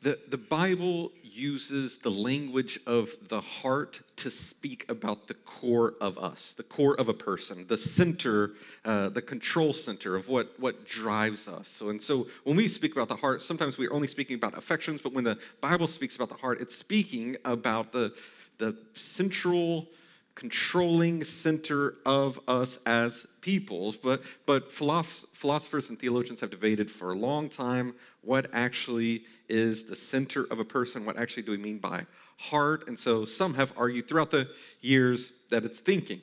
The, 0.00 0.16
the 0.28 0.38
Bible 0.38 1.10
uses 1.24 1.98
the 1.98 2.10
language 2.10 2.78
of 2.86 3.10
the 3.28 3.40
heart 3.40 4.00
to 4.16 4.30
speak 4.30 4.88
about 4.88 5.26
the 5.26 5.34
core 5.34 5.94
of 6.00 6.16
us, 6.18 6.54
the 6.54 6.62
core 6.62 6.94
of 7.00 7.08
a 7.08 7.14
person, 7.14 7.66
the 7.66 7.78
center, 7.78 8.52
uh, 8.84 9.08
the 9.08 9.22
control 9.22 9.72
center 9.72 10.14
of 10.14 10.28
what, 10.28 10.54
what 10.60 10.86
drives 10.86 11.48
us. 11.48 11.66
So, 11.66 11.88
and 11.88 12.00
so 12.00 12.28
when 12.44 12.56
we 12.56 12.68
speak 12.68 12.92
about 12.92 13.08
the 13.08 13.16
heart, 13.16 13.42
sometimes 13.42 13.76
we're 13.76 13.92
only 13.92 14.06
speaking 14.06 14.36
about 14.36 14.56
affections, 14.56 15.00
but 15.00 15.12
when 15.12 15.24
the 15.24 15.36
Bible 15.60 15.88
speaks 15.88 16.14
about 16.14 16.28
the 16.28 16.36
heart, 16.36 16.60
it's 16.60 16.76
speaking 16.76 17.36
about 17.44 17.92
the, 17.92 18.14
the 18.58 18.76
central 18.94 19.88
controlling 20.36 21.24
center 21.24 21.96
of 22.06 22.38
us 22.46 22.78
as 22.86 23.26
peoples. 23.48 23.96
But, 23.96 24.20
but 24.44 24.70
philosophers 24.70 25.88
and 25.88 25.98
theologians 25.98 26.38
have 26.42 26.50
debated 26.50 26.90
for 26.90 27.12
a 27.12 27.14
long 27.16 27.48
time 27.48 27.94
what 28.20 28.50
actually 28.52 29.24
is 29.48 29.84
the 29.84 29.96
center 29.96 30.44
of 30.50 30.60
a 30.60 30.66
person, 30.66 31.06
what 31.06 31.16
actually 31.16 31.44
do 31.44 31.52
we 31.52 31.56
mean 31.56 31.78
by 31.78 32.04
heart. 32.36 32.88
And 32.88 32.98
so 32.98 33.24
some 33.24 33.54
have 33.54 33.72
argued 33.74 34.06
throughout 34.06 34.30
the 34.30 34.50
years 34.82 35.32
that 35.48 35.64
it's 35.64 35.80
thinking, 35.80 36.20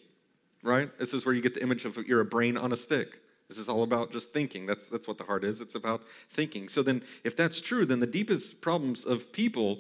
right? 0.62 0.96
This 1.00 1.16
is 1.16 1.26
where 1.26 1.34
you 1.34 1.42
get 1.42 1.56
the 1.56 1.64
image 1.64 1.86
of 1.86 1.98
you're 2.08 2.22
a 2.22 2.26
brain 2.26 2.58
on 2.58 2.72
a 2.72 2.78
stick. 2.78 3.20
This 3.50 3.58
is 3.58 3.70
all 3.70 3.82
about 3.82 4.12
just 4.12 4.32
thinking. 4.32 4.68
That's, 4.68 4.88
that's 4.88 5.08
what 5.08 5.18
the 5.18 5.24
heart 5.24 5.44
is. 5.44 5.62
It's 5.62 5.74
about 5.74 6.04
thinking. 6.30 6.70
So 6.70 6.84
then, 6.84 7.02
if 7.24 7.36
that's 7.36 7.60
true, 7.60 7.88
then 7.88 8.00
the 8.00 8.08
deepest 8.20 8.62
problems 8.62 9.04
of 9.04 9.32
people 9.32 9.80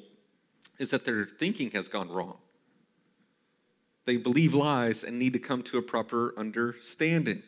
is 0.80 0.90
that 0.90 1.06
their 1.06 1.28
thinking 1.28 1.70
has 1.72 1.88
gone 1.90 2.10
wrong. 2.10 2.38
They 4.06 4.18
believe 4.18 4.54
lies 4.54 5.04
and 5.04 5.18
need 5.18 5.34
to 5.34 5.40
come 5.40 5.64
to 5.64 5.78
a 5.78 5.82
proper 5.82 6.34
understanding. 6.38 7.42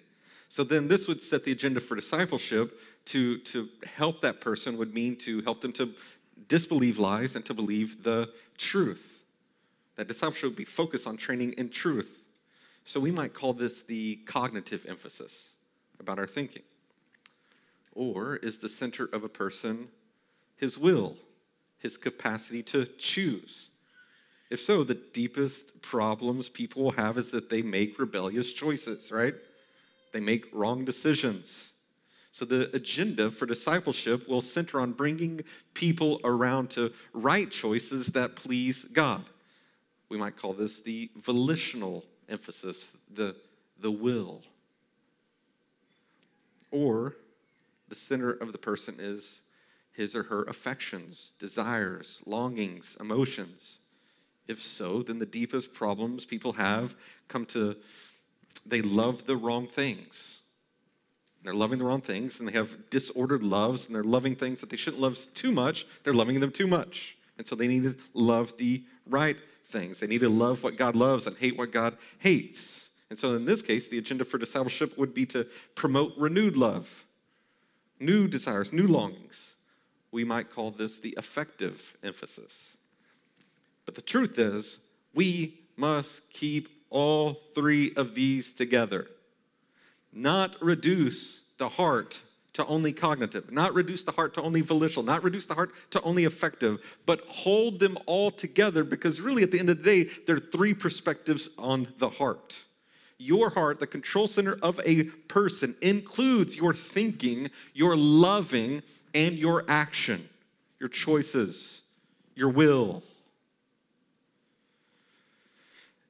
So 0.49 0.63
then 0.63 0.87
this 0.87 1.07
would 1.07 1.21
set 1.21 1.43
the 1.43 1.51
agenda 1.51 1.79
for 1.79 1.95
discipleship 1.95 2.79
to, 3.05 3.37
to 3.39 3.69
help 3.85 4.21
that 4.21 4.41
person 4.41 4.77
would 4.77 4.93
mean 4.93 5.15
to 5.17 5.41
help 5.41 5.61
them 5.61 5.73
to 5.73 5.93
disbelieve 6.47 6.99
lies 6.99 7.35
and 7.35 7.45
to 7.45 7.53
believe 7.53 8.03
the 8.03 8.31
truth. 8.57 9.23
That 9.95 10.07
discipleship 10.07 10.51
would 10.51 10.57
be 10.57 10.65
focused 10.65 11.07
on 11.07 11.17
training 11.17 11.53
in 11.53 11.69
truth. 11.69 12.23
So 12.85 12.99
we 12.99 13.11
might 13.11 13.33
call 13.33 13.53
this 13.53 13.81
the 13.81 14.17
cognitive 14.25 14.85
emphasis 14.87 15.49
about 15.99 16.19
our 16.19 16.27
thinking. 16.27 16.63
Or 17.93 18.37
is 18.37 18.59
the 18.59 18.69
center 18.69 19.09
of 19.11 19.23
a 19.23 19.29
person 19.29 19.89
his 20.55 20.77
will, 20.77 21.17
his 21.79 21.97
capacity 21.97 22.63
to 22.63 22.85
choose? 22.85 23.69
If 24.49 24.61
so, 24.61 24.83
the 24.83 24.95
deepest 24.95 25.81
problems 25.81 26.47
people 26.47 26.83
will 26.83 26.91
have 26.91 27.17
is 27.17 27.31
that 27.31 27.49
they 27.49 27.61
make 27.61 27.99
rebellious 27.99 28.53
choices, 28.53 29.11
right? 29.11 29.35
They 30.13 30.19
make 30.19 30.45
wrong 30.53 30.85
decisions. 30.85 31.71
So 32.31 32.45
the 32.45 32.73
agenda 32.75 33.29
for 33.29 33.45
discipleship 33.45 34.27
will 34.29 34.41
center 34.41 34.79
on 34.79 34.93
bringing 34.93 35.41
people 35.73 36.21
around 36.23 36.69
to 36.71 36.93
right 37.13 37.49
choices 37.49 38.07
that 38.07 38.35
please 38.35 38.83
God. 38.85 39.25
We 40.09 40.17
might 40.17 40.37
call 40.37 40.53
this 40.53 40.81
the 40.81 41.09
volitional 41.15 42.05
emphasis, 42.29 42.95
the, 43.13 43.35
the 43.79 43.91
will. 43.91 44.43
Or 46.71 47.15
the 47.89 47.95
center 47.95 48.31
of 48.31 48.51
the 48.51 48.57
person 48.57 48.95
is 48.99 49.41
his 49.91 50.15
or 50.15 50.23
her 50.23 50.43
affections, 50.43 51.33
desires, 51.39 52.21
longings, 52.25 52.97
emotions. 52.99 53.79
If 54.47 54.61
so, 54.61 55.01
then 55.01 55.19
the 55.19 55.25
deepest 55.25 55.73
problems 55.73 56.25
people 56.25 56.53
have 56.53 56.95
come 57.27 57.45
to 57.47 57.75
they 58.65 58.81
love 58.81 59.25
the 59.25 59.35
wrong 59.35 59.67
things. 59.67 60.39
They're 61.43 61.53
loving 61.53 61.79
the 61.79 61.85
wrong 61.85 62.01
things 62.01 62.39
and 62.39 62.47
they 62.47 62.53
have 62.53 62.89
disordered 62.89 63.43
loves 63.43 63.87
and 63.87 63.95
they're 63.95 64.03
loving 64.03 64.35
things 64.35 64.59
that 64.61 64.69
they 64.69 64.77
shouldn't 64.77 65.01
love 65.01 65.17
too 65.33 65.51
much. 65.51 65.85
They're 66.03 66.13
loving 66.13 66.39
them 66.39 66.51
too 66.51 66.67
much. 66.67 67.17
And 67.37 67.47
so 67.47 67.55
they 67.55 67.67
need 67.67 67.83
to 67.83 67.95
love 68.13 68.57
the 68.57 68.83
right 69.07 69.37
things. 69.69 69.99
They 69.99 70.07
need 70.07 70.21
to 70.21 70.29
love 70.29 70.63
what 70.63 70.77
God 70.77 70.95
loves 70.95 71.27
and 71.27 71.37
hate 71.37 71.57
what 71.57 71.71
God 71.71 71.97
hates. 72.19 72.89
And 73.09 73.17
so 73.17 73.35
in 73.35 73.45
this 73.45 73.61
case, 73.61 73.87
the 73.87 73.97
agenda 73.97 74.25
for 74.25 74.37
discipleship 74.37 74.97
would 74.97 75.13
be 75.13 75.25
to 75.27 75.47
promote 75.75 76.13
renewed 76.17 76.57
love, 76.57 77.05
new 77.99 78.27
desires, 78.27 78.73
new 78.73 78.87
longings. 78.87 79.55
We 80.11 80.23
might 80.23 80.49
call 80.49 80.71
this 80.71 80.99
the 80.99 81.13
affective 81.17 81.95
emphasis. 82.03 82.76
But 83.87 83.95
the 83.95 84.01
truth 84.01 84.37
is, 84.37 84.79
we 85.15 85.61
must 85.77 86.29
keep 86.29 86.67
all 86.89 87.33
three 87.55 87.93
of 87.95 88.13
these 88.13 88.53
together. 88.53 89.07
Not 90.13 90.61
reduce 90.61 91.41
the 91.57 91.69
heart 91.69 92.21
to 92.53 92.65
only 92.65 92.91
cognitive, 92.91 93.51
not 93.51 93.73
reduce 93.73 94.03
the 94.03 94.11
heart 94.11 94.33
to 94.33 94.41
only 94.41 94.61
volitional, 94.61 95.03
not 95.03 95.23
reduce 95.23 95.45
the 95.45 95.53
heart 95.53 95.71
to 95.91 96.01
only 96.01 96.25
affective, 96.25 96.79
but 97.05 97.21
hold 97.27 97.79
them 97.79 97.97
all 98.07 98.29
together 98.29 98.83
because 98.83 99.21
really 99.21 99.43
at 99.43 99.51
the 99.51 99.59
end 99.59 99.69
of 99.69 99.81
the 99.81 99.83
day, 99.83 100.11
there 100.25 100.35
are 100.35 100.39
three 100.39 100.73
perspectives 100.73 101.49
on 101.57 101.87
the 101.97 102.09
heart. 102.09 102.63
Your 103.19 103.49
heart, 103.49 103.79
the 103.79 103.87
control 103.87 104.27
center 104.27 104.57
of 104.61 104.81
a 104.85 105.05
person, 105.29 105.75
includes 105.81 106.57
your 106.57 106.73
thinking, 106.73 107.49
your 107.73 107.95
loving, 107.95 108.83
and 109.13 109.35
your 109.37 109.63
action, 109.69 110.27
your 110.79 110.89
choices, 110.89 111.83
your 112.35 112.49
will. 112.49 113.01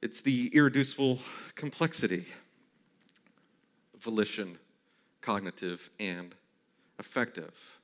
It's 0.00 0.20
the 0.20 0.50
irreducible 0.54 1.18
complexity 1.54 2.24
volition, 3.98 4.56
cognitive, 5.20 5.90
and 5.98 6.34
affective. 7.00 7.78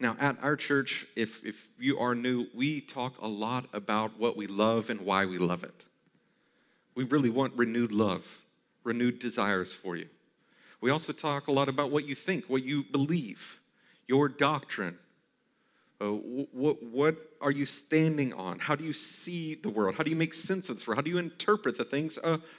Now, 0.00 0.16
at 0.18 0.36
our 0.42 0.56
church, 0.56 1.06
if, 1.14 1.44
if 1.44 1.68
you 1.78 1.98
are 1.98 2.16
new, 2.16 2.46
we 2.52 2.80
talk 2.80 3.20
a 3.22 3.28
lot 3.28 3.66
about 3.72 4.18
what 4.18 4.36
we 4.36 4.48
love 4.48 4.90
and 4.90 5.02
why 5.02 5.24
we 5.24 5.38
love 5.38 5.62
it. 5.62 5.84
We 6.96 7.04
really 7.04 7.30
want 7.30 7.56
renewed 7.56 7.92
love, 7.92 8.42
renewed 8.82 9.20
desires 9.20 9.72
for 9.72 9.94
you. 9.94 10.08
We 10.80 10.90
also 10.90 11.12
talk 11.12 11.46
a 11.46 11.52
lot 11.52 11.68
about 11.68 11.92
what 11.92 12.08
you 12.08 12.16
think, 12.16 12.46
what 12.46 12.64
you 12.64 12.82
believe, 12.82 13.60
your 14.08 14.28
doctrine, 14.28 14.98
uh, 16.02 16.10
what, 16.10 16.82
what 16.82 17.16
are 17.40 17.52
you 17.52 17.64
standing 17.64 18.32
on? 18.32 18.58
How 18.58 18.74
do 18.74 18.82
you 18.82 18.92
see 18.92 19.54
the 19.54 19.68
world? 19.68 19.94
How 19.94 20.02
do 20.02 20.10
you 20.10 20.16
make 20.16 20.34
sense 20.34 20.68
of 20.68 20.76
this 20.76 20.86
world? 20.86 20.96
How 20.96 21.02
do 21.02 21.10
you 21.10 21.18
interpret 21.18 21.78
the 21.78 21.84
things 21.84 22.18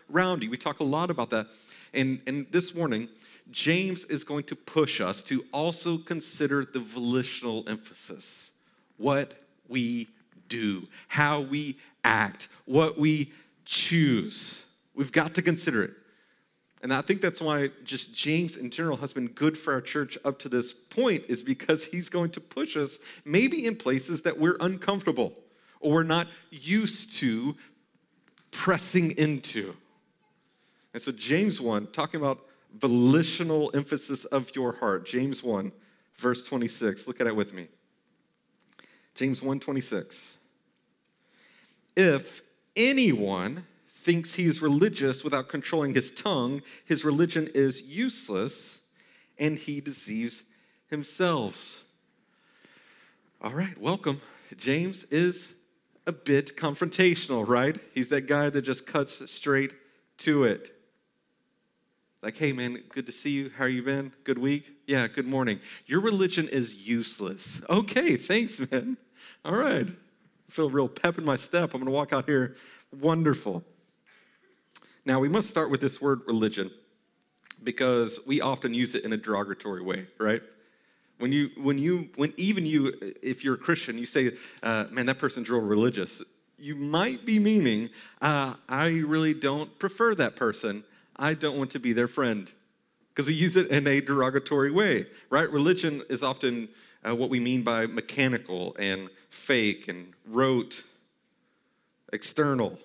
around 0.09 0.43
you? 0.43 0.49
We 0.49 0.57
talk 0.57 0.79
a 0.79 0.83
lot 0.85 1.09
about 1.09 1.29
that. 1.31 1.47
And, 1.93 2.21
and 2.25 2.47
this 2.51 2.73
morning, 2.73 3.09
James 3.51 4.05
is 4.05 4.23
going 4.23 4.45
to 4.45 4.55
push 4.55 5.01
us 5.01 5.21
to 5.23 5.43
also 5.51 5.97
consider 5.97 6.63
the 6.63 6.79
volitional 6.79 7.67
emphasis 7.67 8.51
what 8.97 9.33
we 9.67 10.07
do, 10.47 10.87
how 11.09 11.41
we 11.41 11.77
act, 12.05 12.47
what 12.65 12.97
we 12.97 13.33
choose. 13.65 14.63
We've 14.95 15.11
got 15.11 15.33
to 15.33 15.41
consider 15.41 15.83
it. 15.83 15.93
And 16.83 16.93
I 16.93 17.01
think 17.01 17.21
that's 17.21 17.39
why 17.39 17.69
just 17.85 18.13
James 18.13 18.57
in 18.57 18.69
general 18.69 18.97
has 18.97 19.13
been 19.13 19.29
good 19.29 19.57
for 19.57 19.71
our 19.71 19.79
church 19.79 20.17
up 20.25 20.37
to 20.39 20.49
this 20.49 20.73
point, 20.73 21.23
is 21.29 21.41
because 21.41 21.85
he's 21.85 22.09
going 22.09 22.29
to 22.31 22.41
push 22.41 22.75
us 22.75 22.99
maybe 23.23 23.65
in 23.65 23.77
places 23.77 24.21
that 24.23 24.37
we're 24.37 24.57
uncomfortable 24.59 25.33
or 25.79 25.93
we're 25.93 26.03
not 26.03 26.27
used 26.51 27.15
to 27.15 27.55
pressing 28.51 29.11
into. 29.11 29.73
And 30.93 31.01
so, 31.01 31.13
James 31.13 31.61
1, 31.61 31.87
talking 31.87 32.19
about 32.19 32.45
volitional 32.77 33.71
emphasis 33.73 34.25
of 34.25 34.53
your 34.53 34.73
heart. 34.73 35.05
James 35.05 35.41
1, 35.41 35.71
verse 36.17 36.43
26. 36.43 37.07
Look 37.07 37.21
at 37.21 37.27
it 37.27 37.35
with 37.35 37.53
me. 37.53 37.69
James 39.15 39.41
1 39.41 39.61
26. 39.61 40.33
If 41.95 42.41
anyone 42.75 43.65
thinks 44.03 44.33
he 44.33 44.45
is 44.45 44.61
religious 44.61 45.23
without 45.23 45.47
controlling 45.47 45.95
his 45.95 46.11
tongue, 46.11 46.61
his 46.85 47.05
religion 47.05 47.49
is 47.55 47.81
useless 47.83 48.81
and 49.39 49.57
he 49.57 49.79
deceives 49.81 50.43
himself. 50.89 51.83
All 53.41 53.53
right, 53.53 53.77
welcome. 53.79 54.21
James 54.57 55.05
is 55.05 55.55
a 56.05 56.11
bit 56.11 56.57
confrontational, 56.57 57.47
right? 57.47 57.77
He's 57.93 58.09
that 58.09 58.27
guy 58.27 58.49
that 58.49 58.61
just 58.61 58.85
cuts 58.85 59.29
straight 59.31 59.73
to 60.19 60.43
it. 60.43 60.69
Like, 62.21 62.37
hey 62.37 62.53
man, 62.53 62.83
good 62.89 63.05
to 63.05 63.11
see 63.11 63.31
you. 63.31 63.51
How 63.57 63.65
you 63.65 63.83
been? 63.83 64.13
Good 64.23 64.37
week? 64.37 64.71
Yeah, 64.87 65.07
good 65.07 65.27
morning. 65.27 65.59
Your 65.87 66.01
religion 66.01 66.47
is 66.47 66.87
useless. 66.87 67.61
Okay, 67.69 68.15
thanks, 68.15 68.59
man. 68.71 68.97
All 69.43 69.55
right. 69.55 69.87
I 69.87 70.51
feel 70.51 70.69
real 70.69 70.87
pep 70.87 71.17
in 71.17 71.25
my 71.25 71.35
step. 71.35 71.73
I'm 71.73 71.81
gonna 71.81 71.91
walk 71.91 72.13
out 72.13 72.25
here. 72.25 72.55
Wonderful. 73.01 73.63
Now, 75.05 75.19
we 75.19 75.29
must 75.29 75.49
start 75.49 75.69
with 75.69 75.81
this 75.81 76.01
word 76.01 76.21
religion 76.27 76.71
because 77.63 78.19
we 78.25 78.41
often 78.41 78.73
use 78.73 78.95
it 78.95 79.03
in 79.03 79.13
a 79.13 79.17
derogatory 79.17 79.81
way, 79.81 80.07
right? 80.17 80.41
When 81.19 81.31
you, 81.31 81.49
when 81.57 81.77
you, 81.77 82.09
when 82.15 82.33
even 82.37 82.65
you, 82.65 82.93
if 83.21 83.43
you're 83.43 83.55
a 83.55 83.57
Christian, 83.57 83.97
you 83.97 84.05
say, 84.05 84.33
uh, 84.61 84.85
man, 84.91 85.05
that 85.05 85.19
person's 85.19 85.49
real 85.49 85.61
religious, 85.61 86.21
you 86.57 86.75
might 86.75 87.25
be 87.25 87.39
meaning, 87.39 87.89
uh, 88.21 88.53
I 88.69 88.99
really 88.99 89.33
don't 89.33 89.77
prefer 89.79 90.15
that 90.15 90.35
person. 90.35 90.83
I 91.17 91.33
don't 91.33 91.57
want 91.57 91.71
to 91.71 91.79
be 91.79 91.93
their 91.93 92.07
friend. 92.07 92.51
Because 93.09 93.27
we 93.27 93.33
use 93.33 93.55
it 93.55 93.69
in 93.69 93.85
a 93.87 94.01
derogatory 94.01 94.71
way, 94.71 95.05
right? 95.29 95.49
Religion 95.51 96.01
is 96.09 96.23
often 96.23 96.67
uh, 97.07 97.15
what 97.15 97.29
we 97.29 97.39
mean 97.39 97.61
by 97.61 97.85
mechanical 97.85 98.75
and 98.79 99.09
fake 99.29 99.87
and 99.87 100.13
rote, 100.25 100.83
external. 102.11 102.79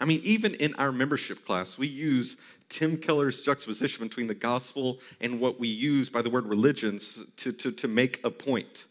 I 0.00 0.04
mean, 0.04 0.20
even 0.22 0.54
in 0.54 0.74
our 0.74 0.92
membership 0.92 1.44
class, 1.44 1.78
we 1.78 1.86
use 1.86 2.36
Tim 2.68 2.96
Keller's 2.96 3.42
juxtaposition 3.42 4.06
between 4.06 4.26
the 4.26 4.34
gospel 4.34 4.98
and 5.20 5.40
what 5.40 5.60
we 5.60 5.68
use 5.68 6.08
by 6.08 6.22
the 6.22 6.30
word 6.30 6.46
religions 6.46 7.24
to, 7.36 7.52
to, 7.52 7.70
to 7.72 7.88
make 7.88 8.24
a 8.24 8.30
point. 8.30 8.86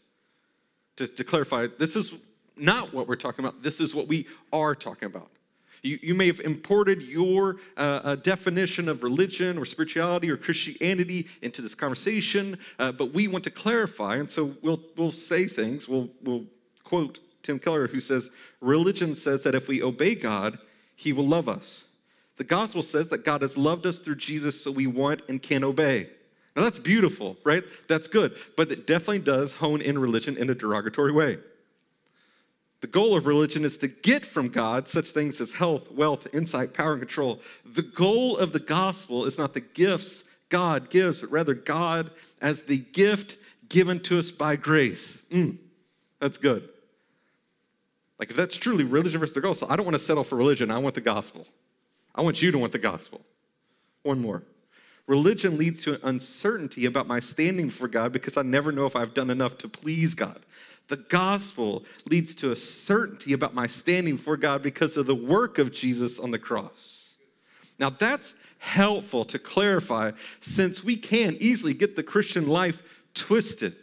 To, 0.96 1.06
to 1.06 1.24
clarify, 1.24 1.66
this 1.78 1.96
is 1.96 2.14
not 2.56 2.94
what 2.94 3.08
we're 3.08 3.16
talking 3.16 3.44
about, 3.44 3.62
this 3.62 3.80
is 3.80 3.94
what 3.94 4.08
we 4.08 4.26
are 4.52 4.74
talking 4.74 5.06
about. 5.06 5.30
You, 5.82 5.98
you 6.00 6.14
may 6.14 6.28
have 6.28 6.40
imported 6.40 7.02
your 7.02 7.56
uh, 7.76 8.00
uh, 8.02 8.14
definition 8.16 8.88
of 8.88 9.02
religion 9.02 9.58
or 9.58 9.66
spirituality 9.66 10.30
or 10.30 10.38
Christianity 10.38 11.26
into 11.42 11.60
this 11.60 11.74
conversation, 11.74 12.58
uh, 12.78 12.92
but 12.92 13.12
we 13.12 13.28
want 13.28 13.44
to 13.44 13.50
clarify, 13.50 14.16
and 14.16 14.30
so 14.30 14.54
we'll, 14.62 14.80
we'll 14.96 15.12
say 15.12 15.46
things. 15.46 15.86
We'll, 15.86 16.08
we'll 16.22 16.44
quote 16.84 17.18
Tim 17.42 17.58
Keller, 17.58 17.86
who 17.86 18.00
says, 18.00 18.30
Religion 18.62 19.14
says 19.14 19.42
that 19.42 19.54
if 19.54 19.68
we 19.68 19.82
obey 19.82 20.14
God, 20.14 20.58
he 20.94 21.12
will 21.12 21.26
love 21.26 21.48
us. 21.48 21.84
The 22.36 22.44
gospel 22.44 22.82
says 22.82 23.08
that 23.10 23.24
God 23.24 23.42
has 23.42 23.56
loved 23.56 23.86
us 23.86 24.00
through 24.00 24.16
Jesus, 24.16 24.60
so 24.60 24.70
we 24.70 24.86
want 24.86 25.22
and 25.28 25.40
can 25.40 25.62
obey. 25.62 26.08
Now 26.56 26.62
that's 26.62 26.78
beautiful, 26.78 27.36
right? 27.44 27.62
That's 27.88 28.08
good. 28.08 28.36
But 28.56 28.70
it 28.70 28.86
definitely 28.86 29.20
does 29.20 29.54
hone 29.54 29.80
in 29.80 29.98
religion 29.98 30.36
in 30.36 30.50
a 30.50 30.54
derogatory 30.54 31.12
way. 31.12 31.38
The 32.80 32.86
goal 32.88 33.16
of 33.16 33.26
religion 33.26 33.64
is 33.64 33.78
to 33.78 33.88
get 33.88 34.26
from 34.26 34.48
God 34.48 34.88
such 34.88 35.08
things 35.08 35.40
as 35.40 35.52
health, 35.52 35.90
wealth, 35.90 36.26
insight, 36.34 36.74
power, 36.74 36.92
and 36.92 37.00
control. 37.00 37.40
The 37.64 37.82
goal 37.82 38.36
of 38.36 38.52
the 38.52 38.60
gospel 38.60 39.24
is 39.24 39.38
not 39.38 39.54
the 39.54 39.60
gifts 39.60 40.22
God 40.50 40.90
gives, 40.90 41.20
but 41.20 41.30
rather 41.30 41.54
God 41.54 42.10
as 42.42 42.62
the 42.62 42.78
gift 42.78 43.38
given 43.68 44.00
to 44.00 44.18
us 44.18 44.30
by 44.30 44.56
grace. 44.56 45.20
Mm, 45.30 45.56
that's 46.20 46.38
good. 46.38 46.68
Like, 48.18 48.30
if 48.30 48.36
that's 48.36 48.56
truly 48.56 48.84
religion 48.84 49.20
versus 49.20 49.34
the 49.34 49.40
gospel, 49.40 49.68
I 49.70 49.76
don't 49.76 49.84
want 49.84 49.96
to 49.96 50.02
settle 50.02 50.24
for 50.24 50.36
religion. 50.36 50.70
I 50.70 50.78
want 50.78 50.94
the 50.94 51.00
gospel. 51.00 51.46
I 52.14 52.22
want 52.22 52.40
you 52.40 52.52
to 52.52 52.58
want 52.58 52.72
the 52.72 52.78
gospel. 52.78 53.20
One 54.02 54.20
more. 54.20 54.42
Religion 55.06 55.58
leads 55.58 55.82
to 55.84 55.94
an 55.94 56.00
uncertainty 56.04 56.86
about 56.86 57.06
my 57.06 57.20
standing 57.20 57.68
for 57.68 57.88
God 57.88 58.12
because 58.12 58.36
I 58.36 58.42
never 58.42 58.72
know 58.72 58.86
if 58.86 58.96
I've 58.96 59.12
done 59.12 59.30
enough 59.30 59.58
to 59.58 59.68
please 59.68 60.14
God. 60.14 60.40
The 60.88 60.96
gospel 60.96 61.84
leads 62.06 62.34
to 62.36 62.52
a 62.52 62.56
certainty 62.56 63.32
about 63.32 63.54
my 63.54 63.66
standing 63.66 64.16
for 64.16 64.36
God 64.36 64.62
because 64.62 64.96
of 64.96 65.06
the 65.06 65.14
work 65.14 65.58
of 65.58 65.72
Jesus 65.72 66.18
on 66.18 66.30
the 66.30 66.38
cross. 66.38 67.14
Now, 67.78 67.90
that's 67.90 68.34
helpful 68.58 69.24
to 69.26 69.38
clarify 69.38 70.12
since 70.40 70.84
we 70.84 70.96
can 70.96 71.36
easily 71.40 71.74
get 71.74 71.96
the 71.96 72.02
Christian 72.02 72.46
life 72.46 72.82
twisted. 73.14 73.76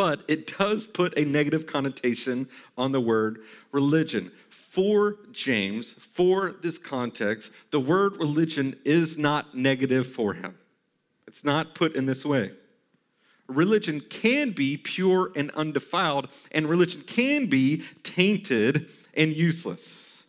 But 0.00 0.24
it 0.28 0.46
does 0.56 0.86
put 0.86 1.18
a 1.18 1.26
negative 1.26 1.66
connotation 1.66 2.48
on 2.78 2.90
the 2.90 3.02
word 3.02 3.42
religion. 3.70 4.32
For 4.48 5.18
James, 5.30 5.92
for 5.92 6.52
this 6.62 6.78
context, 6.78 7.52
the 7.70 7.80
word 7.80 8.16
religion 8.16 8.76
is 8.86 9.18
not 9.18 9.54
negative 9.54 10.10
for 10.10 10.32
him. 10.32 10.56
It's 11.26 11.44
not 11.44 11.74
put 11.74 11.96
in 11.96 12.06
this 12.06 12.24
way 12.24 12.52
religion 13.46 14.00
can 14.00 14.52
be 14.52 14.78
pure 14.78 15.32
and 15.36 15.50
undefiled, 15.50 16.34
and 16.52 16.66
religion 16.66 17.02
can 17.02 17.44
be 17.44 17.82
tainted 18.02 18.88
and 19.12 19.34
useless. 19.34 20.22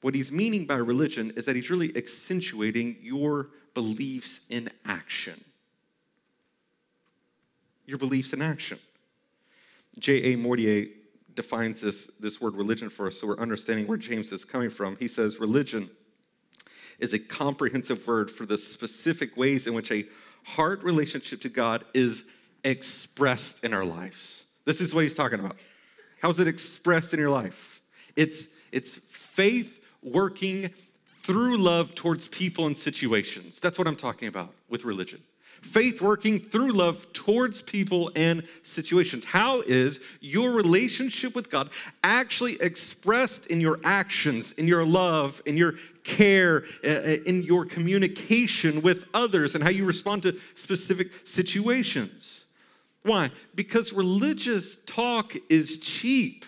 What 0.00 0.16
he's 0.16 0.32
meaning 0.32 0.66
by 0.66 0.78
religion 0.78 1.32
is 1.36 1.44
that 1.44 1.54
he's 1.54 1.70
really 1.70 1.96
accentuating 1.96 2.96
your 3.00 3.50
beliefs 3.74 4.40
in 4.50 4.70
action. 4.86 5.44
Your 7.86 7.98
beliefs 7.98 8.32
in 8.32 8.42
action. 8.42 8.78
J.A. 9.98 10.36
Motyer 10.36 10.86
defines 11.34 11.80
this, 11.80 12.10
this 12.20 12.40
word 12.40 12.54
religion 12.54 12.88
for 12.88 13.06
us 13.06 13.18
so 13.18 13.26
we're 13.26 13.38
understanding 13.38 13.86
where 13.86 13.98
James 13.98 14.32
is 14.32 14.44
coming 14.44 14.70
from. 14.70 14.96
He 14.96 15.08
says, 15.08 15.38
Religion 15.40 15.90
is 16.98 17.12
a 17.12 17.18
comprehensive 17.18 18.06
word 18.06 18.30
for 18.30 18.46
the 18.46 18.58
specific 18.58 19.36
ways 19.36 19.66
in 19.66 19.74
which 19.74 19.90
a 19.90 20.06
heart 20.44 20.82
relationship 20.82 21.40
to 21.42 21.48
God 21.48 21.84
is 21.94 22.24
expressed 22.64 23.64
in 23.64 23.74
our 23.74 23.84
lives. 23.84 24.46
This 24.64 24.80
is 24.80 24.94
what 24.94 25.02
he's 25.02 25.14
talking 25.14 25.40
about. 25.40 25.56
How's 26.20 26.38
it 26.38 26.46
expressed 26.46 27.12
in 27.12 27.20
your 27.20 27.30
life? 27.30 27.82
It's, 28.14 28.46
it's 28.70 28.96
faith 29.08 29.80
working 30.02 30.70
through 31.22 31.58
love 31.58 31.94
towards 31.94 32.28
people 32.28 32.66
and 32.66 32.76
situations. 32.76 33.60
That's 33.60 33.78
what 33.78 33.88
I'm 33.88 33.96
talking 33.96 34.28
about 34.28 34.52
with 34.68 34.84
religion 34.84 35.22
faith 35.62 36.02
working 36.02 36.40
through 36.40 36.72
love 36.72 37.10
towards 37.12 37.62
people 37.62 38.10
and 38.16 38.42
situations. 38.62 39.24
How 39.24 39.60
is 39.62 40.00
your 40.20 40.52
relationship 40.52 41.34
with 41.34 41.50
God 41.50 41.70
actually 42.04 42.60
expressed 42.60 43.46
in 43.46 43.60
your 43.60 43.80
actions, 43.84 44.52
in 44.52 44.66
your 44.66 44.84
love, 44.84 45.40
in 45.46 45.56
your 45.56 45.74
care, 46.04 46.64
uh, 46.84 46.88
uh, 46.88 47.16
in 47.26 47.42
your 47.42 47.64
communication 47.64 48.82
with 48.82 49.04
others, 49.14 49.54
and 49.54 49.62
how 49.62 49.70
you 49.70 49.84
respond 49.84 50.22
to 50.24 50.38
specific 50.54 51.12
situations? 51.24 52.44
Why? 53.04 53.30
Because 53.54 53.92
religious 53.92 54.78
talk 54.84 55.34
is 55.48 55.78
cheap. 55.78 56.44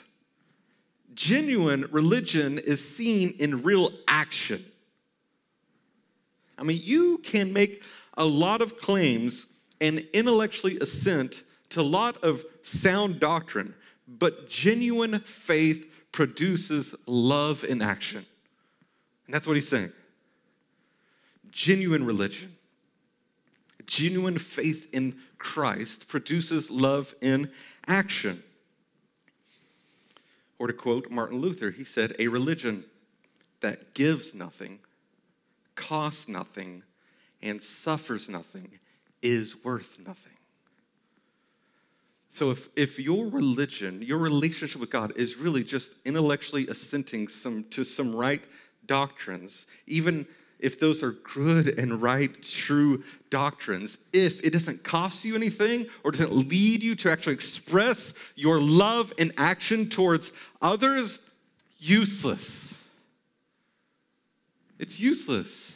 Genuine 1.15 1.87
religion 1.93 2.59
is 2.59 2.87
seen 2.87 3.35
in 3.39 3.63
real 3.63 3.91
action. 4.09 4.65
I 6.59 6.63
mean, 6.63 6.81
you 6.83 7.19
can 7.19 7.53
make 7.53 7.83
a 8.17 8.25
lot 8.25 8.63
of 8.63 8.79
claims 8.79 9.47
and 9.81 10.07
intellectually 10.13 10.79
assent 10.79 11.43
to 11.71 11.81
a 11.81 11.83
lot 11.83 12.23
of 12.23 12.45
sound 12.63 13.21
doctrine, 13.21 13.75
but 14.07 14.49
genuine 14.49 15.21
faith 15.21 15.91
produces 16.13 16.95
love 17.07 17.65
in 17.65 17.83
action. 17.83 18.25
And 19.27 19.35
that's 19.35 19.47
what 19.47 19.57
he's 19.57 19.69
saying. 19.69 19.93
Genuine 21.51 22.05
religion, 22.05 22.55
genuine 23.87 24.39
faith 24.39 24.89
in 24.93 25.17
Christ 25.39 26.09
produces 26.09 26.71
love 26.71 27.15
in 27.21 27.51
action. 27.87 28.43
Or 30.59 30.69
to 30.69 30.73
quote 30.73 31.11
Martin 31.11 31.41
Luther, 31.41 31.71
he 31.71 31.85
said, 31.85 32.15
A 32.19 32.29
religion 32.29 32.85
that 33.61 33.95
gives 33.95 34.35
nothing, 34.35 34.79
costs 35.75 36.29
nothing, 36.29 36.83
and 37.45 37.63
suffers 37.63 38.29
nothing 38.29 38.81
is 39.23 39.63
worth 39.65 39.99
nothing. 40.05 40.33
So, 42.29 42.51
if, 42.51 42.69
if 42.75 42.99
your 42.99 43.29
religion, 43.29 44.03
your 44.03 44.19
relationship 44.19 44.81
with 44.81 44.91
God 44.91 45.13
is 45.15 45.37
really 45.37 45.63
just 45.63 45.93
intellectually 46.05 46.67
assenting 46.67 47.29
some, 47.29 47.63
to 47.71 47.85
some 47.85 48.13
right 48.13 48.43
doctrines, 48.87 49.67
even 49.87 50.27
if 50.59 50.81
those 50.81 51.03
are 51.03 51.13
good 51.13 51.79
and 51.79 52.03
right, 52.03 52.43
true 52.43 53.05
doctrines, 53.31 53.99
if 54.13 54.43
it 54.43 54.53
doesn't 54.53 54.83
cost 54.83 55.25
you 55.25 55.37
anything 55.37 55.87
or 56.03 56.11
doesn't 56.11 56.33
lead 56.33 56.83
you 56.83 56.97
to 56.97 57.11
actually 57.11 57.35
express 57.35 58.15
your 58.35 58.61
love 58.61 59.13
and 59.19 59.33
action 59.37 59.89
towards 59.89 60.33
others, 60.61 61.21
useless. 61.79 62.75
It's 64.79 64.99
useless. 64.99 65.74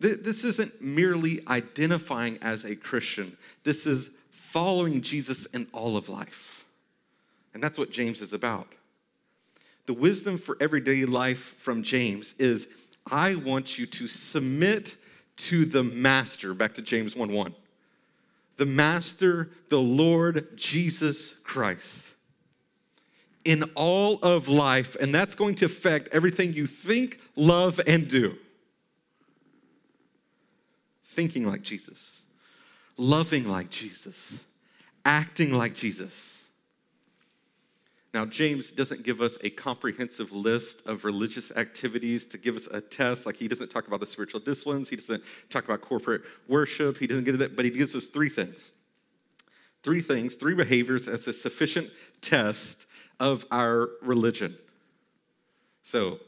This 0.00 0.44
isn't 0.44 0.80
merely 0.80 1.42
identifying 1.48 2.38
as 2.40 2.64
a 2.64 2.76
Christian, 2.76 3.36
this 3.64 3.86
is 3.86 4.10
following 4.30 5.02
Jesus 5.02 5.46
in 5.46 5.66
all 5.72 5.96
of 5.96 6.08
life. 6.08 6.64
And 7.52 7.62
that's 7.62 7.78
what 7.78 7.90
James 7.90 8.20
is 8.20 8.32
about. 8.32 8.68
The 9.86 9.94
wisdom 9.94 10.38
for 10.38 10.56
everyday 10.60 11.04
life 11.04 11.56
from 11.58 11.82
James 11.82 12.34
is 12.38 12.68
I 13.10 13.34
want 13.34 13.78
you 13.78 13.86
to 13.86 14.06
submit 14.06 14.96
to 15.36 15.64
the 15.64 15.82
master, 15.82 16.54
back 16.54 16.74
to 16.74 16.82
James 16.82 17.16
1 17.16 17.32
1. 17.32 17.54
The 18.58 18.66
master, 18.66 19.50
the 19.70 19.80
Lord 19.80 20.56
Jesus 20.56 21.34
Christ. 21.42 22.04
In 23.44 23.64
all 23.74 24.18
of 24.22 24.48
life, 24.48 24.96
and 25.00 25.14
that's 25.14 25.34
going 25.34 25.54
to 25.56 25.64
affect 25.64 26.08
everything 26.12 26.52
you 26.52 26.66
think, 26.66 27.18
love, 27.34 27.80
and 27.86 28.08
do 28.08 28.36
thinking 31.18 31.44
like 31.44 31.62
Jesus, 31.62 32.22
loving 32.96 33.48
like 33.48 33.70
Jesus, 33.70 34.38
acting 35.04 35.52
like 35.52 35.74
Jesus. 35.74 36.44
Now, 38.14 38.24
James 38.24 38.70
doesn't 38.70 39.02
give 39.02 39.20
us 39.20 39.36
a 39.42 39.50
comprehensive 39.50 40.30
list 40.30 40.86
of 40.86 41.04
religious 41.04 41.50
activities 41.56 42.24
to 42.26 42.38
give 42.38 42.54
us 42.54 42.68
a 42.68 42.80
test. 42.80 43.26
Like, 43.26 43.34
he 43.34 43.48
doesn't 43.48 43.68
talk 43.68 43.88
about 43.88 43.98
the 43.98 44.06
spiritual 44.06 44.38
disciplines, 44.38 44.88
he 44.88 44.94
doesn't 44.94 45.24
talk 45.50 45.64
about 45.64 45.80
corporate 45.80 46.22
worship, 46.46 46.98
he 46.98 47.08
doesn't 47.08 47.24
get 47.24 47.34
into 47.34 47.44
that, 47.48 47.56
but 47.56 47.64
he 47.64 47.72
gives 47.72 47.96
us 47.96 48.06
three 48.06 48.28
things. 48.28 48.70
Three 49.82 50.00
things, 50.00 50.36
three 50.36 50.54
behaviors 50.54 51.08
as 51.08 51.26
a 51.26 51.32
sufficient 51.32 51.90
test 52.20 52.86
of 53.18 53.44
our 53.50 53.90
religion. 54.02 54.56
So, 55.82 56.20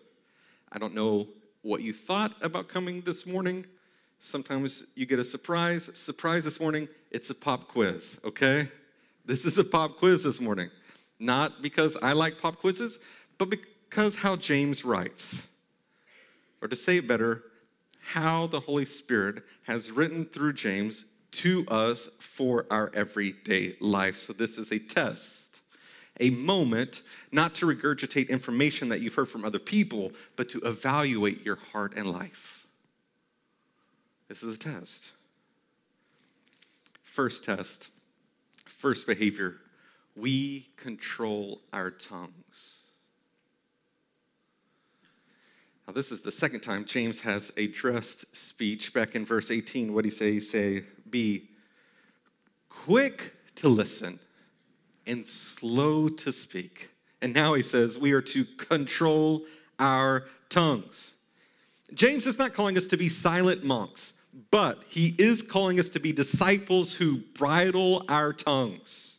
I 0.73 0.80
don't 0.80 0.97
know 0.97 1.28
what 1.62 1.80
you 1.80 1.92
thought 1.92 2.35
about 2.42 2.66
coming 2.66 3.02
this 3.02 3.25
morning. 3.25 3.66
Sometimes 4.22 4.84
you 4.94 5.06
get 5.06 5.18
a 5.18 5.24
surprise. 5.24 5.88
Surprise 5.94 6.44
this 6.44 6.60
morning, 6.60 6.88
It's 7.10 7.30
a 7.30 7.34
pop 7.34 7.68
quiz, 7.68 8.18
okay? 8.22 8.68
This 9.24 9.46
is 9.46 9.56
a 9.56 9.64
pop 9.64 9.96
quiz 9.96 10.22
this 10.22 10.40
morning. 10.40 10.68
Not 11.18 11.62
because 11.62 11.96
I 12.02 12.12
like 12.12 12.38
pop 12.38 12.58
quizzes, 12.58 12.98
but 13.38 13.48
because 13.48 14.16
how 14.16 14.36
James 14.36 14.84
writes. 14.84 15.42
Or 16.60 16.68
to 16.68 16.76
say 16.76 16.98
it 16.98 17.08
better, 17.08 17.44
how 18.02 18.46
the 18.46 18.60
Holy 18.60 18.84
Spirit 18.84 19.42
has 19.62 19.90
written 19.90 20.26
through 20.26 20.52
James 20.52 21.06
to 21.32 21.66
us 21.68 22.10
for 22.18 22.66
our 22.70 22.90
everyday 22.92 23.74
life. 23.80 24.18
So, 24.18 24.34
this 24.34 24.58
is 24.58 24.70
a 24.70 24.78
test, 24.78 25.60
a 26.18 26.28
moment 26.28 27.02
not 27.32 27.54
to 27.56 27.66
regurgitate 27.66 28.28
information 28.28 28.90
that 28.90 29.00
you've 29.00 29.14
heard 29.14 29.30
from 29.30 29.46
other 29.46 29.58
people, 29.58 30.12
but 30.36 30.50
to 30.50 30.60
evaluate 30.60 31.44
your 31.44 31.56
heart 31.56 31.94
and 31.96 32.10
life. 32.10 32.59
This 34.30 34.44
is 34.44 34.54
a 34.54 34.56
test. 34.56 35.10
First 37.02 37.42
test, 37.42 37.88
first 38.64 39.08
behavior 39.08 39.56
we 40.14 40.68
control 40.76 41.60
our 41.72 41.90
tongues. 41.90 42.82
Now, 45.84 45.94
this 45.94 46.12
is 46.12 46.20
the 46.20 46.30
second 46.30 46.60
time 46.60 46.84
James 46.84 47.20
has 47.22 47.52
addressed 47.56 48.25
speech. 48.32 48.94
Back 48.94 49.16
in 49.16 49.25
verse 49.26 49.50
18, 49.50 49.92
what 49.92 50.04
he 50.04 50.12
say? 50.12 50.30
He 50.30 50.40
say, 50.40 50.84
be 51.10 51.49
quick 52.68 53.34
to 53.56 53.68
listen 53.68 54.20
and 55.08 55.26
slow 55.26 56.06
to 56.06 56.30
speak. 56.30 56.90
And 57.20 57.34
now 57.34 57.54
he 57.54 57.64
says 57.64 57.99
we 57.99 58.12
are 58.12 58.22
to 58.22 58.44
control 58.44 59.42
our 59.80 60.26
tongues. 60.49 61.14
James 61.94 62.28
is 62.28 62.38
not 62.38 62.54
calling 62.54 62.76
us 62.76 62.87
to 62.87 62.96
be 62.96 63.08
silent 63.08 63.64
monks, 63.64 64.12
but 64.50 64.82
he 64.87 65.14
is 65.18 65.42
calling 65.42 65.78
us 65.78 65.88
to 65.90 66.00
be 66.00 66.12
disciples 66.12 66.94
who 66.94 67.18
bridle 67.34 68.04
our 68.08 68.32
tongues. 68.32 69.18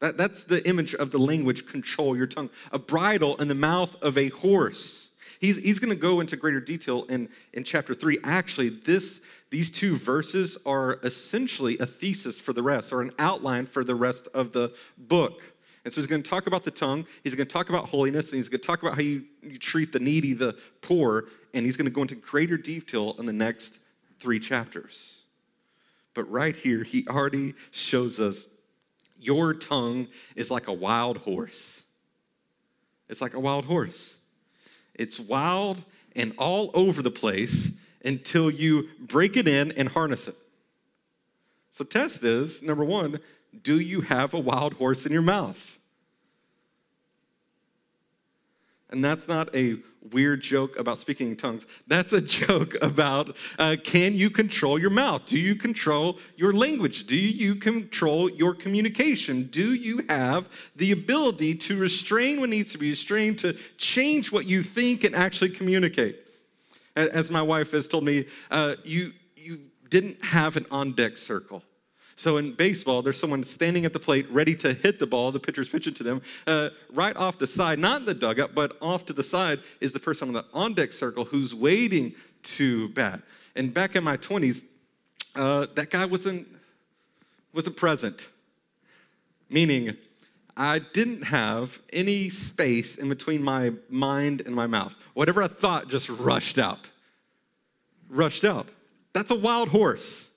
That, 0.00 0.16
that's 0.16 0.44
the 0.44 0.66
image 0.68 0.94
of 0.94 1.10
the 1.10 1.18
language 1.18 1.66
control 1.66 2.16
your 2.16 2.26
tongue. 2.26 2.50
A 2.72 2.78
bridle 2.78 3.36
in 3.36 3.48
the 3.48 3.54
mouth 3.54 3.96
of 4.02 4.16
a 4.16 4.28
horse. 4.28 5.08
He's, 5.40 5.58
he's 5.58 5.78
going 5.78 5.90
to 5.90 6.00
go 6.00 6.20
into 6.20 6.36
greater 6.36 6.60
detail 6.60 7.04
in, 7.04 7.28
in 7.52 7.64
chapter 7.64 7.94
three. 7.94 8.18
Actually, 8.24 8.70
this 8.70 9.20
these 9.50 9.70
two 9.70 9.96
verses 9.96 10.58
are 10.66 10.98
essentially 11.02 11.78
a 11.78 11.86
thesis 11.86 12.38
for 12.38 12.52
the 12.52 12.62
rest, 12.62 12.92
or 12.92 13.00
an 13.00 13.12
outline 13.18 13.66
for 13.66 13.82
the 13.82 13.94
rest 13.94 14.28
of 14.34 14.52
the 14.52 14.74
book. 14.96 15.42
And 15.84 15.92
so 15.92 16.00
he's 16.00 16.06
going 16.06 16.22
to 16.22 16.28
talk 16.28 16.46
about 16.46 16.64
the 16.64 16.70
tongue, 16.70 17.06
he's 17.24 17.34
going 17.34 17.46
to 17.46 17.52
talk 17.52 17.70
about 17.70 17.88
holiness, 17.88 18.30
and 18.30 18.36
he's 18.36 18.50
going 18.50 18.60
to 18.60 18.66
talk 18.66 18.82
about 18.82 18.96
how 18.96 19.00
you, 19.00 19.24
you 19.42 19.56
treat 19.56 19.90
the 19.90 20.00
needy, 20.00 20.34
the 20.34 20.54
poor, 20.82 21.28
and 21.54 21.64
he's 21.64 21.78
going 21.78 21.86
to 21.86 21.90
go 21.90 22.02
into 22.02 22.14
greater 22.16 22.58
detail 22.58 23.14
in 23.18 23.24
the 23.24 23.32
next 23.32 23.78
three 24.18 24.38
chapters. 24.38 25.16
But 26.14 26.30
right 26.30 26.56
here, 26.56 26.82
he 26.82 27.06
already 27.08 27.54
shows 27.70 28.18
us 28.18 28.48
your 29.20 29.54
tongue 29.54 30.08
is 30.36 30.50
like 30.50 30.68
a 30.68 30.72
wild 30.72 31.18
horse. 31.18 31.82
It's 33.08 33.20
like 33.20 33.34
a 33.34 33.40
wild 33.40 33.64
horse. 33.64 34.16
It's 34.94 35.18
wild 35.18 35.82
and 36.14 36.32
all 36.38 36.70
over 36.74 37.02
the 37.02 37.10
place 37.10 37.70
until 38.04 38.50
you 38.50 38.88
break 39.00 39.36
it 39.36 39.48
in 39.48 39.72
and 39.72 39.88
harness 39.88 40.28
it. 40.28 40.36
So, 41.70 41.84
test 41.84 42.24
is 42.24 42.62
number 42.62 42.84
one, 42.84 43.20
do 43.62 43.78
you 43.78 44.00
have 44.02 44.34
a 44.34 44.40
wild 44.40 44.74
horse 44.74 45.06
in 45.06 45.12
your 45.12 45.22
mouth? 45.22 45.77
And 48.90 49.04
that's 49.04 49.28
not 49.28 49.54
a 49.54 49.78
weird 50.12 50.40
joke 50.40 50.78
about 50.78 50.98
speaking 50.98 51.28
in 51.28 51.36
tongues. 51.36 51.66
That's 51.86 52.12
a 52.12 52.20
joke 52.40 52.74
about 52.80 53.36
uh, 53.58 53.76
can 53.82 54.14
you 54.14 54.30
control 54.30 54.78
your 54.78 54.90
mouth? 54.90 55.26
Do 55.26 55.38
you 55.38 55.54
control 55.54 56.18
your 56.36 56.52
language? 56.52 57.06
Do 57.06 57.16
you 57.16 57.54
control 57.54 58.30
your 58.30 58.54
communication? 58.54 59.44
Do 59.44 59.74
you 59.74 60.04
have 60.08 60.48
the 60.76 60.92
ability 60.92 61.56
to 61.56 61.78
restrain 61.78 62.40
what 62.40 62.48
needs 62.48 62.72
to 62.72 62.78
be 62.78 62.90
restrained, 62.90 63.38
to 63.40 63.54
change 63.76 64.32
what 64.32 64.46
you 64.46 64.62
think 64.62 65.04
and 65.04 65.14
actually 65.14 65.50
communicate? 65.50 66.24
As 66.96 67.30
my 67.30 67.42
wife 67.42 67.70
has 67.72 67.86
told 67.86 68.04
me, 68.04 68.26
uh, 68.50 68.74
you, 68.84 69.12
you 69.36 69.60
didn't 69.88 70.24
have 70.24 70.56
an 70.56 70.66
on 70.70 70.92
deck 70.92 71.16
circle. 71.16 71.62
So 72.18 72.38
in 72.38 72.52
baseball, 72.52 73.00
there's 73.00 73.16
someone 73.16 73.44
standing 73.44 73.84
at 73.84 73.92
the 73.92 74.00
plate 74.00 74.28
ready 74.28 74.56
to 74.56 74.74
hit 74.74 74.98
the 74.98 75.06
ball. 75.06 75.30
The 75.30 75.38
pitcher's 75.38 75.68
pitching 75.68 75.94
to 75.94 76.02
them. 76.02 76.20
Uh, 76.48 76.70
right 76.92 77.16
off 77.16 77.38
the 77.38 77.46
side, 77.46 77.78
not 77.78 78.00
in 78.00 78.06
the 78.06 78.14
dugout, 78.14 78.56
but 78.56 78.76
off 78.82 79.06
to 79.06 79.12
the 79.12 79.22
side, 79.22 79.60
is 79.80 79.92
the 79.92 80.00
person 80.00 80.26
on 80.26 80.34
the 80.34 80.44
on 80.52 80.74
deck 80.74 80.92
circle 80.92 81.24
who's 81.24 81.54
waiting 81.54 82.12
to 82.42 82.88
bat. 82.88 83.22
And 83.54 83.72
back 83.72 83.94
in 83.94 84.02
my 84.02 84.16
20s, 84.16 84.64
uh, 85.36 85.68
that 85.76 85.90
guy 85.90 86.06
wasn't, 86.06 86.48
wasn't 87.52 87.76
present, 87.76 88.28
meaning 89.48 89.96
I 90.56 90.80
didn't 90.80 91.22
have 91.22 91.80
any 91.92 92.30
space 92.30 92.96
in 92.96 93.08
between 93.08 93.40
my 93.40 93.74
mind 93.88 94.42
and 94.44 94.56
my 94.56 94.66
mouth. 94.66 94.96
Whatever 95.14 95.44
I 95.44 95.46
thought 95.46 95.86
just 95.86 96.08
rushed 96.08 96.58
out. 96.58 96.80
Rushed 98.10 98.44
out. 98.44 98.68
That's 99.12 99.30
a 99.30 99.36
wild 99.36 99.68
horse. 99.68 100.27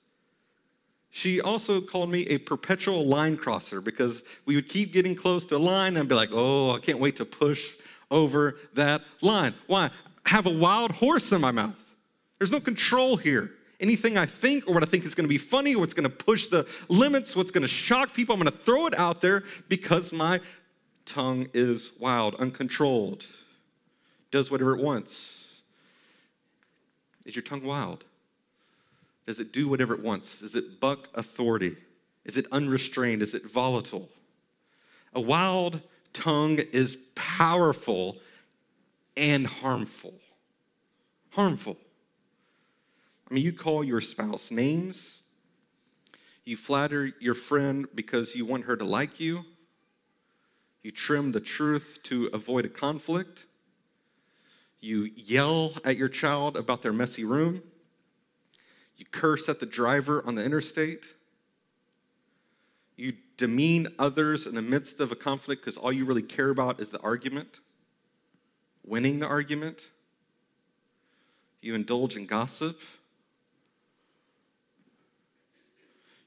She 1.12 1.42
also 1.42 1.82
called 1.82 2.10
me 2.10 2.22
a 2.28 2.38
perpetual 2.38 3.06
line 3.06 3.38
crosser 3.38 3.82
because 3.82 4.24
we 4.46 4.56
would 4.56 4.70
keep 4.70 4.94
getting 4.94 5.14
close 5.14 5.46
to 5.46 5.58
a 5.58 5.60
line 5.60 5.98
and 5.98 6.08
be 6.08 6.16
like, 6.16 6.30
oh, 6.32 6.72
I 6.72 6.80
can't 6.80 7.00
wait 7.00 7.18
to 7.18 7.26
push 7.26 7.74
over 8.10 8.58
that 8.74 9.02
line. 9.22 9.54
Why? 9.68 9.92
I 10.26 10.30
have 10.30 10.48
a 10.48 10.54
wild 10.54 10.92
horse 10.92 11.32
in 11.32 11.42
my 11.42 11.52
mouth. 11.52 11.76
There's 12.40 12.52
no 12.52 12.60
control 12.60 13.18
here 13.18 13.52
anything 13.82 14.18
I 14.18 14.26
think 14.26 14.68
or 14.68 14.74
what 14.74 14.84
I 14.84 14.86
think 14.86 15.04
is 15.06 15.16
going 15.16 15.26
to 15.26 15.30
be 15.30 15.40
funny 15.40 15.76
or 15.76 15.80
what's 15.80 15.94
going 15.94 16.10
to 16.10 16.16
push 16.16 16.48
the 16.48 16.68
limits, 16.88 17.36
what's 17.36 17.52
going 17.52 17.64
to 17.64 17.68
shock 17.68 18.14
people. 18.14 18.34
I'm 18.34 18.42
going 18.42 18.52
to 18.52 18.58
throw 18.58 18.88
it 18.88 18.98
out 18.98 19.20
there 19.20 19.44
because 19.68 20.14
my 20.14 20.40
tongue 21.06 21.48
is 21.54 21.92
wild, 22.00 22.36
uncontrolled, 22.36 23.26
does 24.30 24.52
whatever 24.52 24.76
it 24.76 24.82
wants. 24.82 25.62
Is 27.26 27.36
your 27.36 27.44
tongue 27.44 27.64
wild? 27.64 28.06
Does 29.32 29.40
it 29.40 29.54
do 29.54 29.70
whatever 29.70 29.94
it 29.94 30.04
wants? 30.04 30.42
Does 30.42 30.56
it 30.56 30.82
buck 30.82 31.08
authority? 31.16 31.78
Is 32.26 32.36
it 32.36 32.48
unrestrained? 32.52 33.22
Is 33.22 33.34
it 33.34 33.50
volatile? 33.50 34.10
A 35.14 35.22
wild 35.22 35.80
tongue 36.12 36.60
is 36.74 36.98
powerful 37.16 38.18
and 39.16 39.48
harmful. 39.48 40.16
Harmful. 41.30 41.78
I 43.30 43.34
mean, 43.34 43.46
you 43.46 43.54
call 43.54 43.86
your 43.86 44.02
spouse 44.02 44.52
names, 44.52 45.22
you 46.44 46.58
flatter 46.58 47.14
your 47.22 47.34
friend 47.34 47.88
because 47.96 48.36
you 48.36 48.46
want 48.46 48.66
her 48.66 48.76
to 48.76 48.84
like 48.84 49.22
you, 49.22 49.46
you 50.84 50.92
trim 50.92 51.32
the 51.32 51.40
truth 51.40 52.00
to 52.04 52.26
avoid 52.34 52.66
a 52.66 52.70
conflict, 52.70 53.46
you 54.82 55.10
yell 55.16 55.72
at 55.86 55.96
your 55.96 56.10
child 56.10 56.58
about 56.58 56.82
their 56.82 56.92
messy 56.92 57.24
room, 57.24 57.64
you 59.02 59.06
curse 59.10 59.50
at 59.50 59.60
the 59.60 59.66
driver 59.66 60.22
on 60.28 60.36
the 60.36 60.46
interstate. 60.46 61.08
You 62.98 63.14
demean 63.36 63.88
others 63.98 64.46
in 64.46 64.54
the 64.54 64.62
midst 64.62 65.00
of 65.00 65.12
a 65.12 65.16
conflict 65.16 65.64
because 65.64 65.76
all 65.76 65.92
you 65.92 66.06
really 66.06 66.22
care 66.22 66.52
about 66.52 66.80
is 66.80 66.92
the 66.92 67.00
argument, 67.00 67.62
winning 68.86 69.18
the 69.18 69.26
argument. 69.26 69.82
You 71.64 71.74
indulge 71.74 72.16
in 72.16 72.28
gossip. 72.28 72.80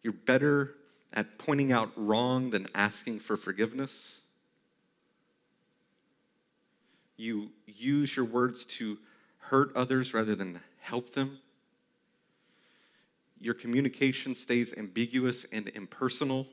You're 0.02 0.12
better 0.12 0.74
at 1.12 1.38
pointing 1.38 1.70
out 1.70 1.92
wrong 1.94 2.50
than 2.50 2.66
asking 2.74 3.20
for 3.20 3.36
forgiveness. 3.36 4.18
You 7.16 7.50
use 7.68 8.16
your 8.16 8.24
words 8.24 8.64
to 8.64 8.98
hurt 9.38 9.70
others 9.76 10.12
rather 10.12 10.34
than 10.34 10.60
help 10.80 11.14
them. 11.14 11.38
Your 13.44 13.52
communication 13.52 14.34
stays 14.34 14.72
ambiguous 14.74 15.44
and 15.52 15.68
impersonal, 15.74 16.46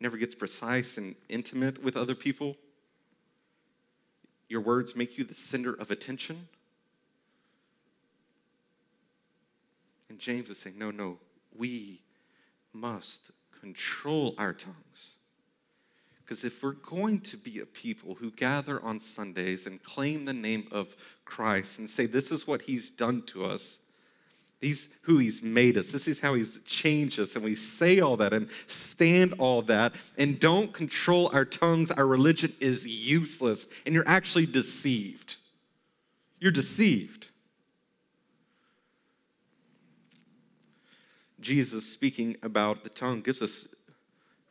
never 0.00 0.16
gets 0.16 0.34
precise 0.34 0.98
and 0.98 1.14
intimate 1.28 1.80
with 1.80 1.96
other 1.96 2.16
people. 2.16 2.56
Your 4.48 4.60
words 4.60 4.96
make 4.96 5.16
you 5.16 5.22
the 5.22 5.32
center 5.32 5.74
of 5.74 5.92
attention. 5.92 6.48
And 10.10 10.18
James 10.18 10.50
is 10.50 10.58
saying, 10.58 10.76
no, 10.76 10.90
no, 10.90 11.18
we 11.56 12.02
must 12.72 13.30
control 13.60 14.34
our 14.36 14.52
tongues. 14.52 15.12
Because 16.24 16.42
if 16.42 16.64
we're 16.64 16.72
going 16.72 17.20
to 17.20 17.36
be 17.36 17.60
a 17.60 17.66
people 17.66 18.16
who 18.16 18.32
gather 18.32 18.82
on 18.82 18.98
Sundays 18.98 19.66
and 19.66 19.80
claim 19.84 20.24
the 20.24 20.32
name 20.32 20.66
of 20.72 20.96
Christ 21.24 21.78
and 21.78 21.88
say, 21.88 22.06
This 22.06 22.32
is 22.32 22.44
what 22.44 22.62
He's 22.62 22.90
done 22.90 23.22
to 23.26 23.44
us, 23.44 23.78
He's 24.64 24.88
who 25.02 25.18
He's 25.18 25.42
made 25.42 25.76
us, 25.76 25.92
this 25.92 26.08
is 26.08 26.20
how 26.20 26.34
He's 26.34 26.60
changed 26.60 27.20
us, 27.20 27.36
and 27.36 27.44
we 27.44 27.54
say 27.54 28.00
all 28.00 28.16
that 28.16 28.32
and 28.32 28.48
stand 28.66 29.34
all 29.38 29.62
that 29.62 29.92
and 30.16 30.40
don't 30.40 30.72
control 30.72 31.30
our 31.32 31.44
tongues, 31.44 31.90
our 31.90 32.06
religion 32.06 32.52
is 32.60 32.86
useless, 32.86 33.66
and 33.84 33.94
you're 33.94 34.08
actually 34.08 34.46
deceived. 34.46 35.36
You're 36.40 36.52
deceived. 36.52 37.28
Jesus 41.40 41.84
speaking 41.84 42.36
about 42.42 42.84
the 42.84 42.90
tongue 42.90 43.20
gives 43.20 43.42
us 43.42 43.68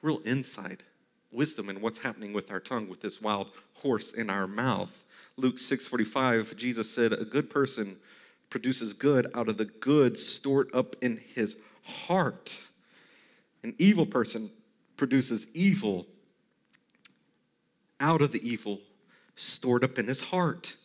real 0.04 0.22
insight, 0.26 0.84
wisdom 1.32 1.70
in 1.70 1.82
what's 1.82 1.98
happening 1.98 2.34
with 2.34 2.52
our 2.52 2.60
tongue, 2.60 2.88
with 2.88 3.02
this 3.02 3.20
wild 3.20 3.50
horse 3.74 4.12
in 4.12 4.30
our 4.30 4.46
mouth. 4.46 5.04
Luke 5.38 5.58
6:45, 5.58 6.56
Jesus 6.56 6.90
said, 6.92 7.14
"A 7.14 7.26
good 7.26 7.50
person 7.50 7.98
produces 8.54 8.94
good 8.94 9.26
out 9.34 9.50
of 9.50 9.58
the 9.58 9.66
good 9.66 10.16
stored 10.16 10.70
up 10.76 10.96
in 11.02 11.20
his 11.34 11.58
heart. 11.82 12.68
An 13.64 13.74
evil 13.80 14.06
person 14.06 14.52
produces 14.96 15.48
evil 15.56 16.06
out 18.00 18.22
of 18.22 18.32
the 18.32 18.48
evil 18.48 18.80
stored 19.36 19.84
up 19.84 19.98
in 19.98 20.06
his 20.06 20.22
heart." 20.22 20.76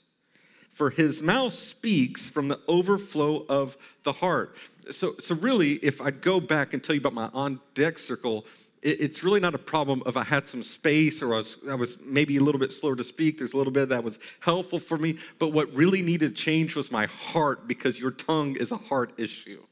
For 0.72 0.88
his 0.88 1.20
mouth 1.20 1.52
speaks 1.52 2.30
from 2.30 2.48
the 2.48 2.58
overflow 2.68 3.44
of 3.50 3.76
the 4.02 4.14
heart. 4.14 4.56
So, 4.90 5.16
so 5.18 5.34
really, 5.34 5.74
if 5.74 6.00
I'd 6.00 6.22
go 6.22 6.40
back 6.40 6.72
and 6.72 6.82
tell 6.82 6.94
you 6.94 7.00
about 7.00 7.12
my 7.12 7.28
on 7.34 7.60
deck 7.74 7.98
circle, 7.98 8.46
it's 8.82 9.24
really 9.24 9.40
not 9.40 9.54
a 9.54 9.58
problem 9.58 10.02
if 10.06 10.16
I 10.16 10.22
had 10.22 10.46
some 10.46 10.62
space 10.62 11.22
or 11.22 11.34
I 11.34 11.38
was, 11.38 11.58
I 11.68 11.74
was 11.74 11.98
maybe 12.00 12.36
a 12.36 12.40
little 12.40 12.60
bit 12.60 12.72
slower 12.72 12.94
to 12.96 13.04
speak. 13.04 13.38
There's 13.38 13.52
a 13.52 13.56
little 13.56 13.72
bit 13.72 13.88
that 13.88 14.04
was 14.04 14.18
helpful 14.40 14.78
for 14.78 14.96
me. 14.96 15.18
But 15.38 15.52
what 15.52 15.72
really 15.74 16.02
needed 16.02 16.36
change 16.36 16.76
was 16.76 16.92
my 16.92 17.06
heart 17.06 17.66
because 17.66 17.98
your 17.98 18.12
tongue 18.12 18.56
is 18.56 18.70
a 18.70 18.76
heart 18.76 19.18
issue. 19.18 19.62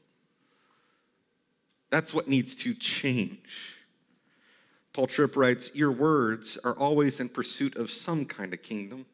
That's 1.89 2.13
what 2.13 2.27
needs 2.27 2.53
to 2.55 2.73
change. 2.73 3.75
Paul 4.91 5.07
Tripp 5.07 5.37
writes 5.37 5.71
Your 5.73 5.91
words 5.91 6.57
are 6.63 6.77
always 6.77 7.19
in 7.19 7.29
pursuit 7.29 7.77
of 7.77 7.89
some 7.89 8.25
kind 8.25 8.53
of 8.53 8.61
kingdom. 8.61 9.05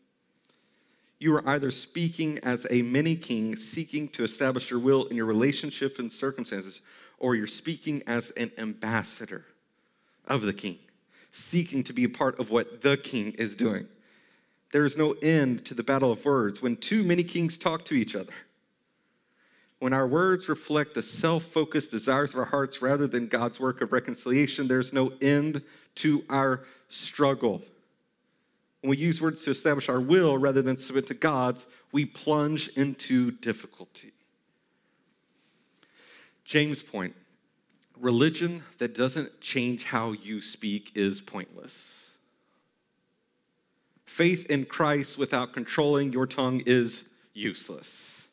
You 1.20 1.36
are 1.36 1.48
either 1.48 1.70
speaking 1.72 2.40
as 2.40 2.66
a 2.72 2.82
mini 2.82 3.16
king 3.16 3.56
seeking 3.56 4.10
to 4.10 4.24
establish 4.24 4.72
your 4.72 4.80
will 4.80 5.06
in 5.06 5.16
your 5.16 5.26
relationship 5.26 6.00
and 6.00 6.12
circumstances, 6.12 6.82
or 7.20 7.36
you're 7.36 7.48
speaking 7.48 8.02
as 8.08 8.32
an 8.32 8.52
ambassador 8.58 9.46
of 10.27 10.42
the 10.42 10.53
king, 10.53 10.77
seeking 11.32 11.84
to 11.84 11.94
be 11.94 12.03
a 12.03 12.10
part 12.10 12.39
of 12.39 12.50
what 12.50 12.82
the 12.82 12.98
king 12.98 13.32
is 13.38 13.56
doing. 13.56 13.88
There 14.72 14.86
is 14.86 14.98
no 14.98 15.12
end 15.22 15.65
to 15.65 15.74
the 15.74 15.84
battle 15.84 16.12
of 16.12 16.25
words 16.25 16.62
when 16.62 16.77
too 16.77 17.03
many 17.03 17.24
kings 17.24 17.58
talk 17.58 17.86
to 17.86 17.94
each 17.94 18.15
other. 18.15 18.34
When 19.80 19.94
our 19.94 20.08
words 20.08 20.48
reflect 20.50 20.96
the 20.96 21.03
self 21.03 21.44
focused 21.44 21.92
desires 21.92 22.32
of 22.32 22.39
our 22.39 22.46
hearts 22.46 22.82
rather 22.82 23.06
than 23.06 23.27
God's 23.27 23.60
work 23.60 23.82
of 23.82 23.92
reconciliation, 23.92 24.68
there's 24.68 24.94
no 24.94 25.12
end 25.22 25.62
to 25.96 26.24
our 26.30 26.63
struggle. 26.89 27.62
When 28.82 28.89
we 28.89 28.98
use 28.98 29.22
words 29.22 29.44
to 29.44 29.51
establish 29.51 29.89
our 29.89 30.00
will 30.00 30.38
rather 30.38 30.62
than 30.62 30.77
submit 30.77 31.08
to 31.08 31.13
God's, 31.13 31.68
we 31.92 32.06
plunge 32.06 32.70
into 32.70 33.32
difficulty. 33.32 34.12
James' 36.46 36.82
point 36.82 37.15
religion 38.04 38.64
that 38.78 38.94
doesn't 38.94 39.40
change 39.42 39.86
how 39.86 40.12
you 40.12 40.42
speak 40.42 40.92
is 40.94 41.22
pointless. 41.22 42.12
Faith 44.06 44.46
in 44.52 44.66
Christ 44.66 45.18
without 45.18 45.54
controlling 45.54 46.12
your 46.12 46.28
tongue 46.28 46.62
is 46.66 47.06
useless. 47.34 48.28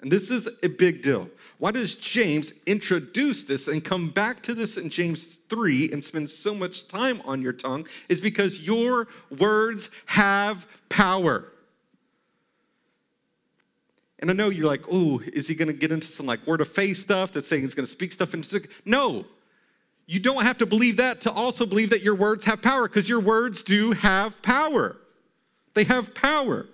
And 0.00 0.10
this 0.10 0.30
is 0.30 0.48
a 0.62 0.68
big 0.68 1.02
deal. 1.02 1.30
Why 1.58 1.70
does 1.70 1.94
James 1.94 2.52
introduce 2.66 3.44
this 3.44 3.68
and 3.68 3.84
come 3.84 4.10
back 4.10 4.42
to 4.42 4.54
this 4.54 4.76
in 4.76 4.90
James 4.90 5.36
3 5.48 5.90
and 5.92 6.02
spend 6.02 6.28
so 6.28 6.54
much 6.54 6.88
time 6.88 7.22
on 7.24 7.40
your 7.40 7.52
tongue? 7.52 7.86
Is 8.08 8.20
because 8.20 8.60
your 8.60 9.08
words 9.38 9.90
have 10.06 10.66
power. 10.88 11.52
And 14.20 14.30
I 14.30 14.34
know 14.34 14.48
you're 14.48 14.66
like, 14.66 14.84
oh, 14.90 15.20
is 15.32 15.48
he 15.48 15.54
going 15.54 15.68
to 15.68 15.74
get 15.74 15.92
into 15.92 16.06
some 16.06 16.26
like 16.26 16.46
word 16.46 16.60
of 16.60 16.68
faith 16.68 16.96
stuff 16.98 17.32
that's 17.32 17.48
saying 17.48 17.62
he's 17.62 17.74
going 17.74 17.86
to 17.86 17.90
speak 17.90 18.12
stuff 18.12 18.34
into. 18.34 18.66
No. 18.84 19.24
You 20.06 20.20
don't 20.20 20.42
have 20.42 20.58
to 20.58 20.66
believe 20.66 20.98
that 20.98 21.22
to 21.22 21.32
also 21.32 21.66
believe 21.66 21.90
that 21.90 22.02
your 22.02 22.14
words 22.14 22.44
have 22.44 22.62
power 22.62 22.86
because 22.88 23.08
your 23.08 23.20
words 23.20 23.62
do 23.62 23.92
have 23.92 24.40
power. 24.42 24.96
They 25.72 25.84
have 25.84 26.14
power. 26.14 26.66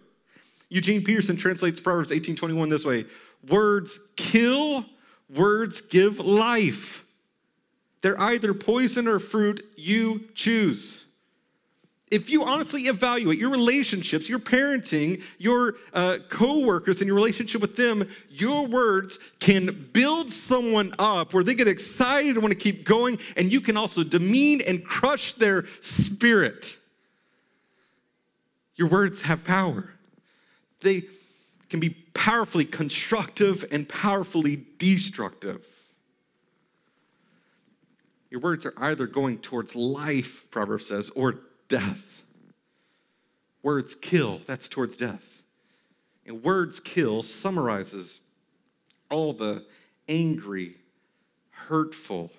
Eugene 0.69 1.03
Peterson 1.03 1.37
translates 1.37 1.81
Proverbs 1.81 2.11
18:21 2.11 2.69
this 2.69 2.85
way: 2.85 3.07
Words 3.49 3.99
kill, 4.17 4.85
words 5.35 5.81
give 5.81 6.19
life. 6.19 7.05
They're 8.03 8.21
either 8.21 8.53
poison 8.53 9.07
or 9.07 9.19
fruit, 9.19 9.65
you 9.77 10.29
choose 10.35 11.05
if 12.11 12.29
you 12.29 12.43
honestly 12.43 12.83
evaluate 12.83 13.39
your 13.39 13.51
relationships, 13.51 14.29
your 14.29 14.41
parenting, 14.41 15.23
your 15.39 15.77
uh, 15.95 16.19
coworkers, 16.29 17.01
and 17.01 17.07
your 17.07 17.15
relationship 17.15 17.61
with 17.61 17.77
them, 17.77 18.09
your 18.31 18.67
words 18.67 19.21
can 19.39 19.89
build 19.93 20.31
someone 20.31 20.93
up 20.99 21.33
where 21.33 21.45
they 21.45 21.55
get 21.55 21.69
excited 21.69 22.35
and 22.35 22.43
want 22.43 22.53
to 22.53 22.59
keep 22.59 22.85
going, 22.85 23.19
and 23.37 23.53
you 23.53 23.61
can 23.61 23.77
also 23.77 24.03
demean 24.03 24.61
and 24.63 24.85
crush 24.85 25.35
their 25.35 25.67
spirit. 25.81 26.77
Your 28.75 28.89
words 28.89 29.23
have 29.23 29.45
power. 29.45 29.91
They 30.81 31.03
can 31.69 31.79
be 31.79 31.91
powerfully 31.91 32.65
constructive 32.65 33.65
and 33.71 33.89
powerfully 33.89 34.67
destructive. 34.79 35.65
Your 38.31 38.41
words 38.41 38.67
are 38.67 38.75
either 38.79 39.07
going 39.07 39.39
towards 39.39 39.77
life, 39.77 40.51
Proverbs 40.51 40.87
says, 40.87 41.11
or 41.11 41.41
death. 41.71 42.23
Words 43.63 43.95
kill, 43.95 44.41
that's 44.45 44.69
towards 44.69 44.97
death. 44.97 45.43
And 46.27 46.43
words 46.43 46.81
kill 46.81 47.23
summarizes 47.23 48.21
all 49.11 49.33
the 49.33 49.65
angry, 50.09 50.77
hurtful, 51.51 52.31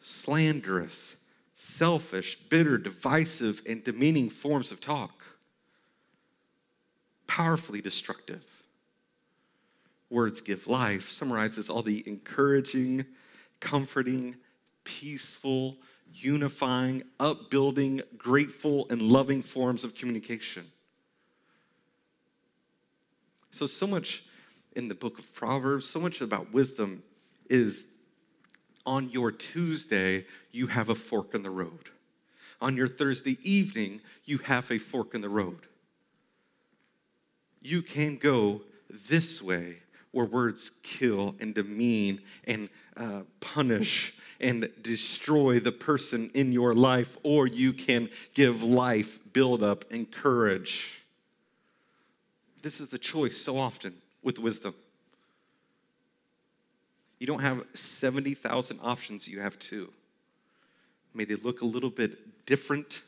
slanderous, 0.00 1.16
selfish, 1.54 2.38
bitter, 2.50 2.76
divisive, 2.76 3.62
and 3.66 3.82
demeaning 3.82 4.28
forms 4.28 4.70
of 4.70 4.80
talk. 4.80 5.24
Powerfully 7.26 7.80
destructive. 7.80 8.44
Words 10.10 10.40
give 10.40 10.66
life 10.66 11.10
summarizes 11.10 11.70
all 11.70 11.82
the 11.82 12.02
encouraging, 12.06 13.04
comforting, 13.60 14.36
peaceful, 14.84 15.76
unifying, 16.12 17.02
upbuilding, 17.18 18.02
grateful, 18.16 18.86
and 18.90 19.02
loving 19.02 19.42
forms 19.42 19.84
of 19.84 19.94
communication. 19.94 20.66
So, 23.50 23.66
so 23.66 23.86
much 23.86 24.24
in 24.74 24.88
the 24.88 24.94
book 24.94 25.18
of 25.18 25.32
Proverbs, 25.32 25.88
so 25.88 26.00
much 26.00 26.20
about 26.20 26.52
wisdom 26.52 27.02
is 27.48 27.86
on 28.86 29.08
your 29.10 29.32
Tuesday, 29.32 30.26
you 30.50 30.66
have 30.66 30.88
a 30.88 30.94
fork 30.94 31.34
in 31.34 31.42
the 31.42 31.50
road. 31.50 31.90
On 32.60 32.76
your 32.76 32.88
Thursday 32.88 33.38
evening, 33.42 34.00
you 34.24 34.38
have 34.38 34.70
a 34.70 34.78
fork 34.78 35.14
in 35.14 35.20
the 35.20 35.28
road. 35.28 35.66
You 37.62 37.82
can 37.82 38.16
go 38.16 38.62
this 39.08 39.40
way 39.40 39.78
where 40.12 40.26
words 40.26 40.70
kill 40.82 41.34
and 41.40 41.54
demean 41.54 42.20
and 42.44 42.68
uh, 42.96 43.22
punish 43.40 44.14
and 44.40 44.68
destroy 44.82 45.60
the 45.60 45.72
person 45.72 46.30
in 46.34 46.52
your 46.52 46.74
life, 46.74 47.16
or 47.22 47.46
you 47.46 47.72
can 47.72 48.08
give 48.34 48.62
life, 48.62 49.18
build 49.32 49.62
up, 49.62 49.84
encourage. 49.92 51.02
This 52.62 52.80
is 52.80 52.88
the 52.88 52.98
choice 52.98 53.36
so 53.36 53.58
often 53.58 53.94
with 54.22 54.38
wisdom. 54.38 54.74
You 57.18 57.26
don't 57.26 57.40
have 57.40 57.64
70,000 57.74 58.80
options, 58.82 59.28
you 59.28 59.40
have 59.40 59.58
two. 59.58 59.92
May 61.14 61.24
they 61.24 61.36
look 61.36 61.62
a 61.62 61.66
little 61.66 61.90
bit 61.90 62.44
different 62.46 63.02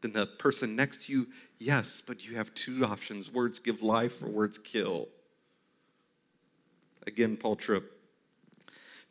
than 0.00 0.12
the 0.12 0.26
person 0.26 0.74
next 0.74 1.06
to 1.06 1.12
you, 1.12 1.26
yes, 1.58 2.02
but 2.04 2.26
you 2.26 2.36
have 2.36 2.52
two 2.54 2.84
options 2.84 3.30
words 3.30 3.58
give 3.58 3.82
life 3.82 4.22
or 4.22 4.28
words 4.28 4.58
kill. 4.58 5.08
Again, 7.06 7.36
Paul 7.36 7.56
Tripp 7.56 7.99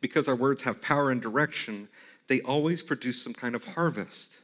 because 0.00 0.28
our 0.28 0.36
words 0.36 0.62
have 0.62 0.80
power 0.80 1.10
and 1.10 1.20
direction, 1.20 1.88
they 2.28 2.40
always 2.42 2.82
produce 2.82 3.22
some 3.22 3.34
kind 3.34 3.54
of 3.54 3.64
harvest. 3.64 4.38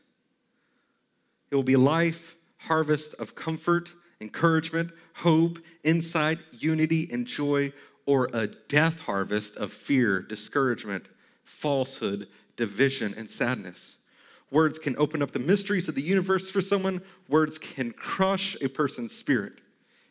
It 1.51 1.55
will 1.55 1.63
be 1.63 1.77
life, 1.77 2.37
harvest 2.59 3.15
of 3.15 3.35
comfort, 3.35 3.93
encouragement, 4.21 4.91
hope, 5.15 5.59
insight, 5.85 6.39
unity, 6.53 7.09
and 7.13 7.27
joy, 7.27 7.73
or 8.07 8.29
a 8.33 8.47
death 8.47 9.01
harvest 9.01 9.57
of 9.57 9.73
fear, 9.73 10.21
discouragement, 10.21 11.07
falsehood, 11.45 12.29
division, 12.57 13.15
and 13.17 13.31
sadness. 13.31 13.97
Words 14.51 14.79
can 14.79 14.97
open 14.99 15.23
up 15.23 15.33
the 15.33 15.39
mysteries 15.39 15.89
of 15.89 15.95
the 15.95 16.03
universe 16.03 16.51
for 16.51 16.61
someone. 16.61 17.03
Words 17.29 17.59
can 17.59 17.93
crush 17.93 18.57
a 18.63 18.69
person's 18.69 19.15
spirit, 19.15 19.55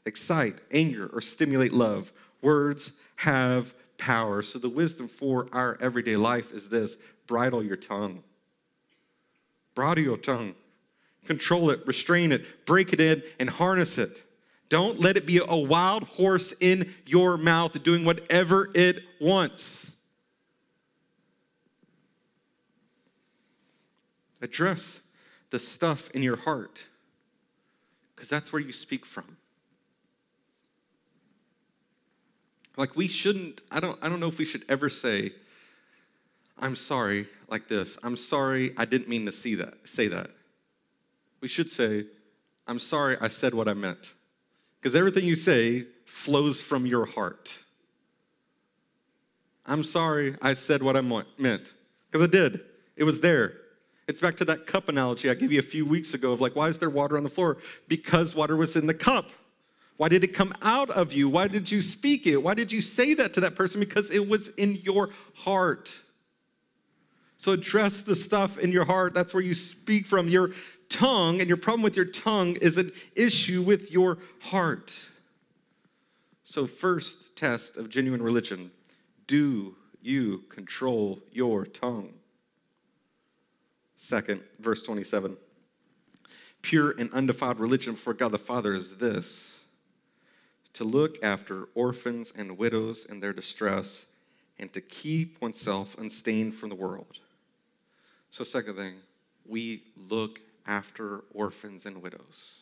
excite 0.06 0.60
anger, 0.72 1.10
or 1.14 1.22
stimulate 1.22 1.72
love. 1.72 2.12
Words 2.42 2.92
have 3.18 3.74
power. 3.98 4.42
So, 4.42 4.60
the 4.60 4.70
wisdom 4.70 5.08
for 5.08 5.48
our 5.52 5.78
everyday 5.82 6.16
life 6.16 6.52
is 6.52 6.70
this 6.70 6.98
bridle 7.28 7.64
your 7.64 7.78
tongue. 7.78 8.24
Bridle 9.74 10.04
your 10.04 10.18
tongue. 10.18 10.56
Control 11.26 11.72
it, 11.72 11.86
restrain 11.88 12.32
it, 12.32 12.66
break 12.66 12.94
it 12.94 13.02
in, 13.02 13.24
and 13.40 13.50
harness 13.50 13.98
it. 13.98 14.24
Don't 14.70 15.00
let 15.00 15.18
it 15.18 15.26
be 15.26 15.40
a 15.46 15.56
wild 15.56 16.04
horse 16.04 16.54
in 16.60 16.94
your 17.06 17.38
mouth 17.38 17.82
doing 17.84 18.06
whatever 18.06 18.70
it 18.74 19.04
wants. 19.20 19.86
Address 24.42 25.02
the 25.50 25.60
stuff 25.60 26.10
in 26.12 26.22
your 26.22 26.36
heart 26.36 26.84
because 28.16 28.30
that's 28.30 28.52
where 28.52 28.62
you 28.62 28.72
speak 28.72 29.06
from. 29.06 29.38
Like 32.78 32.96
we 32.96 33.08
shouldn't 33.08 33.62
I 33.72 33.80
don't 33.80 33.98
I 34.02 34.10
don't 34.10 34.20
know 34.20 34.28
if 34.28 34.38
we 34.38 34.46
should 34.46 34.66
ever 34.70 34.90
say 34.90 35.32
I'm 36.58 36.76
sorry 36.76 37.28
like 37.50 37.68
this. 37.68 37.98
I'm 38.04 38.18
sorry 38.18 38.74
I 38.78 38.86
didn't 38.86 39.10
mean 39.10 39.26
to 39.26 39.32
see 39.32 39.56
that 39.56 39.74
say 39.88 40.08
that. 40.08 40.30
We 41.42 41.48
should 41.48 41.72
say 41.72 42.06
I'm 42.68 42.80
sorry 42.80 43.18
I 43.22 43.28
said 43.28 43.54
what 43.54 43.68
I 43.68 43.74
meant. 43.74 44.14
Because 44.80 44.96
everything 44.96 45.26
you 45.26 45.36
say 45.36 45.86
flows 46.06 46.62
from 46.62 46.86
your 46.86 47.06
heart. 47.06 47.64
I'm 49.66 49.84
sorry 49.84 50.36
I 50.42 50.54
said 50.54 50.84
what 50.84 50.96
I 50.96 51.02
meant. 51.02 51.74
Because 52.12 52.28
I 52.28 52.30
did. 52.30 52.62
It 52.96 53.04
was 53.04 53.20
there. 53.20 53.54
It's 54.08 54.20
back 54.20 54.38
to 54.38 54.46
that 54.46 54.68
cup 54.68 54.88
analogy 54.90 55.30
I 55.30 55.34
gave 55.34 55.52
you 55.52 55.60
a 55.60 55.64
few 55.64 55.86
weeks 55.86 56.14
ago 56.14 56.34
of 56.34 56.42
like, 56.42 56.56
why 56.56 56.68
is 56.68 56.78
there 56.78 56.90
water 56.90 57.18
on 57.18 57.24
the 57.24 57.30
floor? 57.30 57.58
Because 57.88 58.36
water 58.36 58.56
was 58.56 58.76
in 58.76 58.86
the 58.86 58.94
cup. 58.94 59.32
Why 59.98 60.10
did 60.10 60.24
it 60.24 60.34
come 60.34 60.54
out 60.62 60.90
of 60.90 61.14
you? 61.14 61.30
Why 61.30 61.48
did 61.48 61.72
you 61.72 61.82
speak 61.82 62.28
it? 62.28 62.38
Why 62.38 62.54
did 62.54 62.72
you 62.72 62.82
say 62.82 63.14
that 63.14 63.34
to 63.34 63.42
that 63.42 63.56
person? 63.56 63.80
Because 63.80 64.12
it 64.12 64.28
was 64.28 64.50
in 64.50 64.76
your 64.78 65.10
heart. 65.34 65.98
So 67.38 67.54
address 67.54 68.02
the 68.02 68.16
stuff 68.16 68.58
in 68.58 68.72
your 68.72 68.86
heart. 68.86 69.14
That's 69.14 69.34
where 69.34 69.44
you 69.44 69.54
speak 69.54 70.06
from. 70.06 70.28
Your 70.28 70.52
tongue 70.90 71.40
and 71.40 71.48
your 71.48 71.58
problem 71.58 71.82
with 71.82 71.96
your 71.96 72.06
tongue 72.06 72.58
is 72.58 72.78
an 72.78 72.92
issue 73.16 73.62
with 73.62 73.92
your 73.92 74.18
heart. 74.40 74.94
So, 76.44 76.68
first 76.68 77.36
test 77.36 77.76
of 77.76 77.90
genuine 77.90 78.22
religion 78.22 78.72
do 79.28 79.76
you 80.02 80.44
control 80.50 81.20
your 81.32 81.66
tongue? 81.66 82.14
Second, 83.96 84.42
verse 84.60 84.84
27 84.84 85.38
pure 86.62 86.96
and 86.98 87.12
undefiled 87.14 87.60
religion 87.60 87.94
before 87.94 88.16
God 88.16 88.32
the 88.32 88.40
Father 88.40 88.74
is 88.74 88.98
this 88.98 89.55
to 90.76 90.84
look 90.84 91.24
after 91.24 91.70
orphans 91.74 92.34
and 92.36 92.58
widows 92.58 93.06
in 93.06 93.22
their 93.22 93.32
distress 93.32 94.06
and 94.60 94.72
to 94.74 94.82
keep 94.82 95.42
oneself 95.42 95.98
unstained 95.98 96.54
from 96.54 96.70
the 96.70 96.76
world. 96.76 97.20
So, 98.30 98.44
second 98.44 98.76
thing, 98.76 98.96
we 99.48 99.84
look 100.10 100.42
after 100.68 101.24
orphans 101.34 101.86
and 101.86 102.02
widows. 102.02 102.56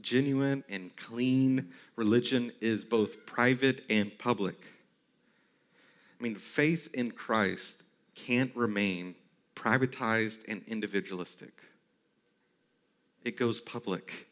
Genuine 0.00 0.64
and 0.68 0.94
clean 0.96 1.72
religion 1.94 2.50
is 2.60 2.84
both 2.84 3.24
private 3.26 3.84
and 3.88 4.16
public. 4.18 4.56
I 6.18 6.22
mean, 6.22 6.34
faith 6.34 6.88
in 6.94 7.12
Christ 7.12 7.82
can't 8.16 8.54
remain 8.56 9.14
privatized 9.54 10.40
and 10.48 10.62
individualistic, 10.66 11.62
it 13.24 13.36
goes 13.36 13.60
public. 13.60 14.26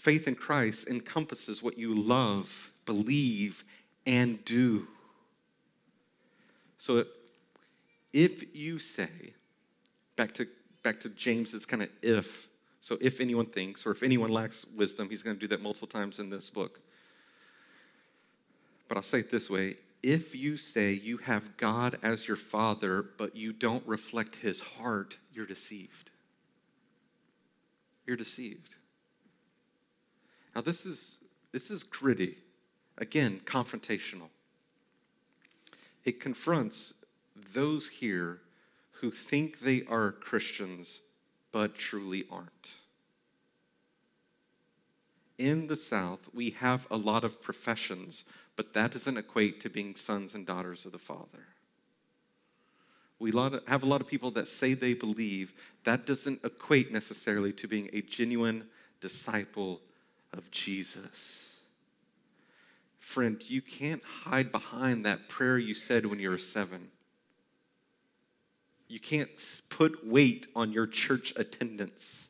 Faith 0.00 0.26
in 0.26 0.34
Christ 0.34 0.88
encompasses 0.88 1.62
what 1.62 1.76
you 1.76 1.94
love, 1.94 2.72
believe, 2.86 3.64
and 4.06 4.42
do. 4.46 4.88
So 6.78 7.04
if 8.14 8.56
you 8.56 8.78
say, 8.78 9.34
back 10.16 10.32
to, 10.32 10.48
back 10.82 11.00
to 11.00 11.10
James's 11.10 11.66
kind 11.66 11.82
of 11.82 11.90
if, 12.00 12.48
so 12.80 12.96
if 13.02 13.20
anyone 13.20 13.44
thinks, 13.44 13.84
or 13.84 13.90
if 13.90 14.02
anyone 14.02 14.30
lacks 14.30 14.64
wisdom, 14.74 15.10
he's 15.10 15.22
going 15.22 15.36
to 15.36 15.40
do 15.40 15.48
that 15.48 15.60
multiple 15.60 15.86
times 15.86 16.18
in 16.18 16.30
this 16.30 16.48
book. 16.48 16.80
But 18.88 18.96
I'll 18.96 19.02
say 19.02 19.18
it 19.18 19.30
this 19.30 19.50
way 19.50 19.74
if 20.02 20.34
you 20.34 20.56
say 20.56 20.92
you 20.92 21.18
have 21.18 21.58
God 21.58 21.98
as 22.02 22.26
your 22.26 22.38
father, 22.38 23.04
but 23.18 23.36
you 23.36 23.52
don't 23.52 23.86
reflect 23.86 24.36
his 24.36 24.62
heart, 24.62 25.18
you're 25.34 25.44
deceived. 25.44 26.10
You're 28.06 28.16
deceived. 28.16 28.76
Now, 30.54 30.60
this 30.60 30.84
is, 30.84 31.18
this 31.52 31.70
is 31.70 31.84
gritty, 31.84 32.38
again, 32.98 33.40
confrontational. 33.44 34.28
It 36.04 36.20
confronts 36.20 36.94
those 37.52 37.88
here 37.88 38.40
who 38.92 39.10
think 39.10 39.60
they 39.60 39.84
are 39.88 40.12
Christians 40.12 41.02
but 41.52 41.74
truly 41.74 42.26
aren't. 42.30 42.70
In 45.38 45.68
the 45.68 45.76
South, 45.76 46.28
we 46.34 46.50
have 46.50 46.86
a 46.90 46.96
lot 46.96 47.24
of 47.24 47.40
professions, 47.40 48.24
but 48.56 48.74
that 48.74 48.92
doesn't 48.92 49.16
equate 49.16 49.60
to 49.60 49.70
being 49.70 49.94
sons 49.94 50.34
and 50.34 50.46
daughters 50.46 50.84
of 50.84 50.92
the 50.92 50.98
Father. 50.98 51.46
We 53.18 53.32
have 53.32 53.82
a 53.82 53.86
lot 53.86 54.00
of 54.00 54.06
people 54.06 54.30
that 54.32 54.48
say 54.48 54.74
they 54.74 54.94
believe. 54.94 55.52
That 55.84 56.06
doesn't 56.06 56.44
equate 56.44 56.92
necessarily 56.92 57.52
to 57.52 57.68
being 57.68 57.88
a 57.92 58.02
genuine 58.02 58.66
disciple 59.00 59.80
of 60.32 60.50
Jesus. 60.50 61.54
Friend, 62.98 63.42
you 63.48 63.60
can't 63.60 64.02
hide 64.04 64.52
behind 64.52 65.04
that 65.04 65.28
prayer 65.28 65.58
you 65.58 65.74
said 65.74 66.06
when 66.06 66.18
you 66.18 66.30
were 66.30 66.38
seven. 66.38 66.88
You 68.88 69.00
can't 69.00 69.60
put 69.68 70.06
weight 70.06 70.46
on 70.54 70.72
your 70.72 70.86
church 70.86 71.32
attendance. 71.36 72.28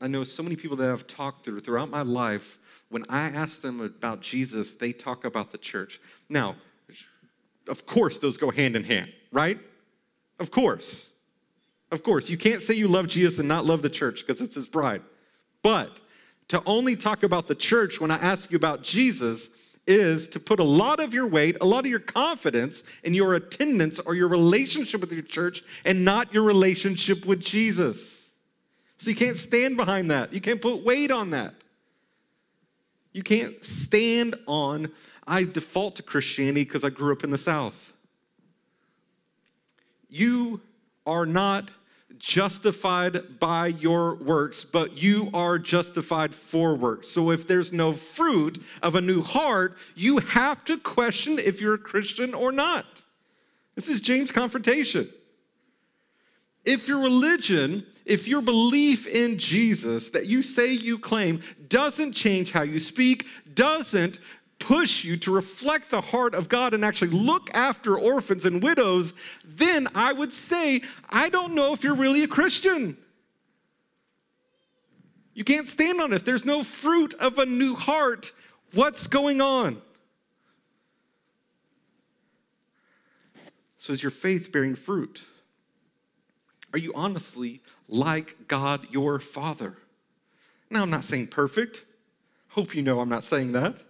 I 0.00 0.08
know 0.08 0.24
so 0.24 0.42
many 0.42 0.56
people 0.56 0.76
that 0.78 0.90
I've 0.90 1.06
talked 1.06 1.44
through 1.44 1.60
throughout 1.60 1.88
my 1.88 2.02
life, 2.02 2.58
when 2.90 3.04
I 3.08 3.28
ask 3.28 3.62
them 3.62 3.80
about 3.80 4.20
Jesus, 4.20 4.72
they 4.72 4.92
talk 4.92 5.24
about 5.24 5.52
the 5.52 5.58
church. 5.58 6.00
Now, 6.28 6.56
of 7.68 7.86
course, 7.86 8.18
those 8.18 8.36
go 8.36 8.50
hand 8.50 8.76
in 8.76 8.84
hand, 8.84 9.10
right? 9.32 9.58
Of 10.38 10.50
course. 10.50 11.08
Of 11.90 12.02
course. 12.02 12.28
You 12.28 12.36
can't 12.36 12.60
say 12.60 12.74
you 12.74 12.88
love 12.88 13.06
Jesus 13.06 13.38
and 13.38 13.48
not 13.48 13.64
love 13.64 13.82
the 13.82 13.88
church 13.88 14.26
because 14.26 14.42
it's 14.42 14.56
his 14.56 14.66
bride. 14.66 15.02
But 15.62 16.00
to 16.48 16.62
only 16.66 16.96
talk 16.96 17.22
about 17.22 17.46
the 17.46 17.54
church 17.54 18.00
when 18.00 18.10
I 18.10 18.16
ask 18.16 18.50
you 18.50 18.56
about 18.56 18.82
Jesus 18.82 19.48
is 19.86 20.28
to 20.28 20.40
put 20.40 20.60
a 20.60 20.64
lot 20.64 21.00
of 21.00 21.12
your 21.12 21.26
weight, 21.26 21.56
a 21.60 21.64
lot 21.64 21.84
of 21.84 21.90
your 21.90 22.00
confidence 22.00 22.82
in 23.02 23.14
your 23.14 23.34
attendance 23.34 23.98
or 24.00 24.14
your 24.14 24.28
relationship 24.28 25.00
with 25.00 25.12
your 25.12 25.22
church 25.22 25.62
and 25.84 26.04
not 26.04 26.32
your 26.32 26.42
relationship 26.42 27.26
with 27.26 27.40
Jesus. 27.40 28.30
So 28.96 29.10
you 29.10 29.16
can't 29.16 29.36
stand 29.36 29.76
behind 29.76 30.10
that. 30.10 30.32
You 30.32 30.40
can't 30.40 30.60
put 30.60 30.84
weight 30.84 31.10
on 31.10 31.30
that. 31.30 31.54
You 33.12 33.22
can't 33.22 33.62
stand 33.64 34.36
on, 34.46 34.90
I 35.26 35.44
default 35.44 35.96
to 35.96 36.02
Christianity 36.02 36.64
because 36.64 36.84
I 36.84 36.90
grew 36.90 37.12
up 37.12 37.22
in 37.22 37.30
the 37.30 37.38
South. 37.38 37.92
You 40.08 40.60
are 41.06 41.26
not 41.26 41.70
justified 42.18 43.38
by 43.40 43.68
your 43.68 44.16
works, 44.16 44.64
but 44.64 45.02
you 45.02 45.30
are 45.34 45.58
justified 45.58 46.34
for 46.34 46.74
works. 46.74 47.08
So 47.08 47.30
if 47.30 47.46
there's 47.46 47.72
no 47.72 47.92
fruit 47.92 48.62
of 48.82 48.94
a 48.94 49.00
new 49.00 49.22
heart, 49.22 49.76
you 49.94 50.18
have 50.18 50.64
to 50.64 50.78
question 50.78 51.38
if 51.38 51.60
you're 51.60 51.74
a 51.74 51.78
Christian 51.78 52.34
or 52.34 52.52
not. 52.52 53.04
This 53.74 53.88
is 53.88 54.00
James' 54.00 54.30
confrontation. 54.30 55.08
If 56.64 56.88
your 56.88 57.02
religion, 57.02 57.84
if 58.06 58.26
your 58.26 58.40
belief 58.40 59.06
in 59.06 59.38
Jesus 59.38 60.10
that 60.10 60.26
you 60.26 60.40
say 60.40 60.72
you 60.72 60.98
claim 60.98 61.42
doesn't 61.68 62.12
change 62.12 62.52
how 62.52 62.62
you 62.62 62.78
speak, 62.78 63.26
doesn't 63.54 64.18
push 64.64 65.04
you 65.04 65.18
to 65.18 65.30
reflect 65.30 65.90
the 65.90 66.00
heart 66.00 66.34
of 66.34 66.48
God 66.48 66.72
and 66.72 66.84
actually 66.84 67.10
look 67.10 67.54
after 67.54 67.98
orphans 67.98 68.46
and 68.46 68.62
widows, 68.62 69.12
then 69.44 69.86
I 69.94 70.12
would 70.12 70.32
say, 70.32 70.80
I 71.10 71.28
don't 71.28 71.54
know 71.54 71.74
if 71.74 71.84
you're 71.84 71.94
really 71.94 72.24
a 72.24 72.28
Christian. 72.28 72.96
You 75.34 75.44
can't 75.44 75.68
stand 75.68 76.00
on 76.00 76.14
it. 76.14 76.24
There's 76.24 76.46
no 76.46 76.64
fruit 76.64 77.12
of 77.14 77.38
a 77.38 77.44
new 77.44 77.74
heart, 77.74 78.32
what's 78.72 79.06
going 79.06 79.42
on? 79.42 79.82
So, 83.76 83.92
is 83.92 84.02
your 84.02 84.10
faith 84.10 84.50
bearing 84.50 84.76
fruit? 84.76 85.22
Are 86.72 86.78
you 86.78 86.92
honestly 86.94 87.60
like 87.86 88.48
God 88.48 88.86
your 88.90 89.18
Father? 89.18 89.76
Now, 90.70 90.82
I'm 90.82 90.90
not 90.90 91.04
saying 91.04 91.26
perfect. 91.26 91.84
Hope 92.48 92.74
you 92.74 92.80
know 92.80 93.00
I'm 93.00 93.10
not 93.10 93.24
saying 93.24 93.52
that. 93.52 93.82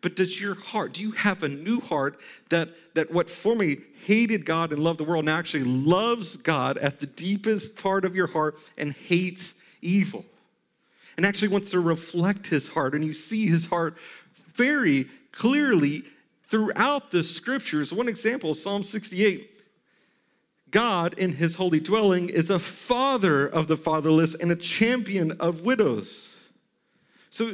But 0.00 0.14
does 0.14 0.40
your 0.40 0.54
heart, 0.54 0.92
do 0.92 1.02
you 1.02 1.10
have 1.12 1.42
a 1.42 1.48
new 1.48 1.80
heart 1.80 2.20
that, 2.50 2.68
that 2.94 3.10
what 3.10 3.28
formerly 3.28 3.80
hated 4.06 4.46
God 4.46 4.72
and 4.72 4.82
loved 4.82 5.00
the 5.00 5.04
world 5.04 5.24
now 5.24 5.36
actually 5.36 5.64
loves 5.64 6.36
God 6.36 6.78
at 6.78 7.00
the 7.00 7.06
deepest 7.06 7.76
part 7.76 8.04
of 8.04 8.14
your 8.14 8.28
heart 8.28 8.58
and 8.76 8.92
hates 8.92 9.54
evil? 9.82 10.24
And 11.16 11.26
actually 11.26 11.48
wants 11.48 11.70
to 11.70 11.80
reflect 11.80 12.46
his 12.46 12.68
heart. 12.68 12.94
And 12.94 13.04
you 13.04 13.12
see 13.12 13.48
his 13.48 13.66
heart 13.66 13.96
very 14.54 15.08
clearly 15.32 16.04
throughout 16.46 17.10
the 17.10 17.24
scriptures. 17.24 17.92
One 17.92 18.08
example, 18.08 18.54
Psalm 18.54 18.84
68. 18.84 19.58
God 20.70 21.18
in 21.18 21.32
his 21.32 21.54
holy 21.54 21.80
dwelling 21.80 22.28
is 22.28 22.50
a 22.50 22.58
father 22.58 23.46
of 23.46 23.68
the 23.68 23.76
fatherless 23.76 24.34
and 24.34 24.52
a 24.52 24.56
champion 24.56 25.32
of 25.40 25.62
widows. 25.62 26.36
So 27.30 27.52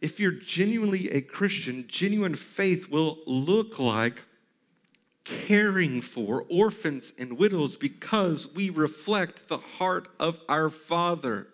if 0.00 0.20
you're 0.20 0.32
genuinely 0.32 1.10
a 1.10 1.20
Christian, 1.20 1.84
genuine 1.88 2.34
faith 2.34 2.88
will 2.90 3.18
look 3.26 3.78
like 3.78 4.22
caring 5.24 6.00
for 6.00 6.46
orphans 6.48 7.12
and 7.18 7.36
widows 7.36 7.76
because 7.76 8.52
we 8.54 8.70
reflect 8.70 9.48
the 9.48 9.58
heart 9.58 10.08
of 10.18 10.40
our 10.48 10.70
Father. 10.70 11.48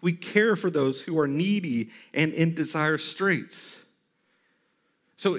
We 0.00 0.12
care 0.12 0.54
for 0.54 0.70
those 0.70 1.02
who 1.02 1.18
are 1.18 1.26
needy 1.26 1.90
and 2.14 2.32
in 2.32 2.54
desire 2.54 2.98
straits. 2.98 3.78
So, 5.16 5.38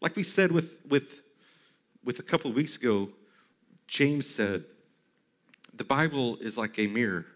like 0.00 0.14
we 0.14 0.22
said 0.22 0.52
with, 0.52 0.76
with, 0.88 1.20
with 2.04 2.20
a 2.20 2.22
couple 2.22 2.50
of 2.50 2.56
weeks 2.56 2.76
ago, 2.76 3.08
James 3.88 4.28
said, 4.28 4.64
the 5.74 5.84
Bible 5.84 6.36
is 6.36 6.56
like 6.56 6.78
a 6.78 6.86
mirror. 6.86 7.26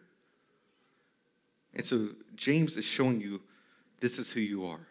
And 1.74 1.84
so 1.84 2.08
James 2.37 2.76
is 2.76 2.84
showing 2.84 3.20
you 3.20 3.40
this 4.00 4.18
is 4.18 4.30
who 4.30 4.40
you 4.40 4.66
are. 4.66 4.87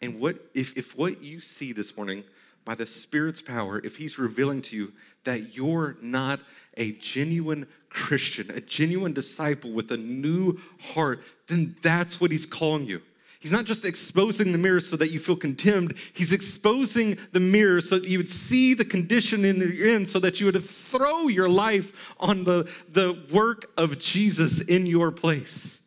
And 0.00 0.20
what 0.20 0.38
if, 0.54 0.76
if 0.76 0.96
what 0.96 1.22
you 1.22 1.40
see 1.40 1.72
this 1.72 1.96
morning 1.96 2.24
by 2.64 2.74
the 2.74 2.86
Spirit's 2.86 3.40
power, 3.40 3.80
if 3.84 3.96
He's 3.96 4.18
revealing 4.18 4.62
to 4.62 4.76
you 4.76 4.92
that 5.24 5.56
you're 5.56 5.96
not 6.02 6.40
a 6.76 6.92
genuine 6.92 7.66
Christian, 7.88 8.50
a 8.50 8.60
genuine 8.60 9.12
disciple 9.12 9.72
with 9.72 9.90
a 9.92 9.96
new 9.96 10.60
heart, 10.80 11.22
then 11.46 11.74
that's 11.82 12.20
what 12.20 12.30
He's 12.30 12.46
calling 12.46 12.84
you. 12.86 13.00
He's 13.38 13.52
not 13.52 13.66
just 13.66 13.84
exposing 13.84 14.52
the 14.52 14.58
mirror 14.58 14.80
so 14.80 14.96
that 14.96 15.10
you 15.10 15.18
feel 15.18 15.36
condemned. 15.36 15.94
He's 16.14 16.32
exposing 16.32 17.18
the 17.32 17.40
mirror 17.40 17.80
so 17.80 17.98
that 17.98 18.08
you 18.08 18.18
would 18.18 18.30
see 18.30 18.74
the 18.74 18.84
condition 18.84 19.44
in 19.44 19.60
you're 19.60 20.06
so 20.06 20.18
that 20.20 20.40
you 20.40 20.46
would 20.46 20.62
throw 20.62 21.28
your 21.28 21.48
life 21.48 21.92
on 22.18 22.44
the, 22.44 22.70
the 22.88 23.22
work 23.30 23.70
of 23.76 23.98
Jesus 23.98 24.60
in 24.60 24.86
your 24.86 25.10
place. 25.12 25.78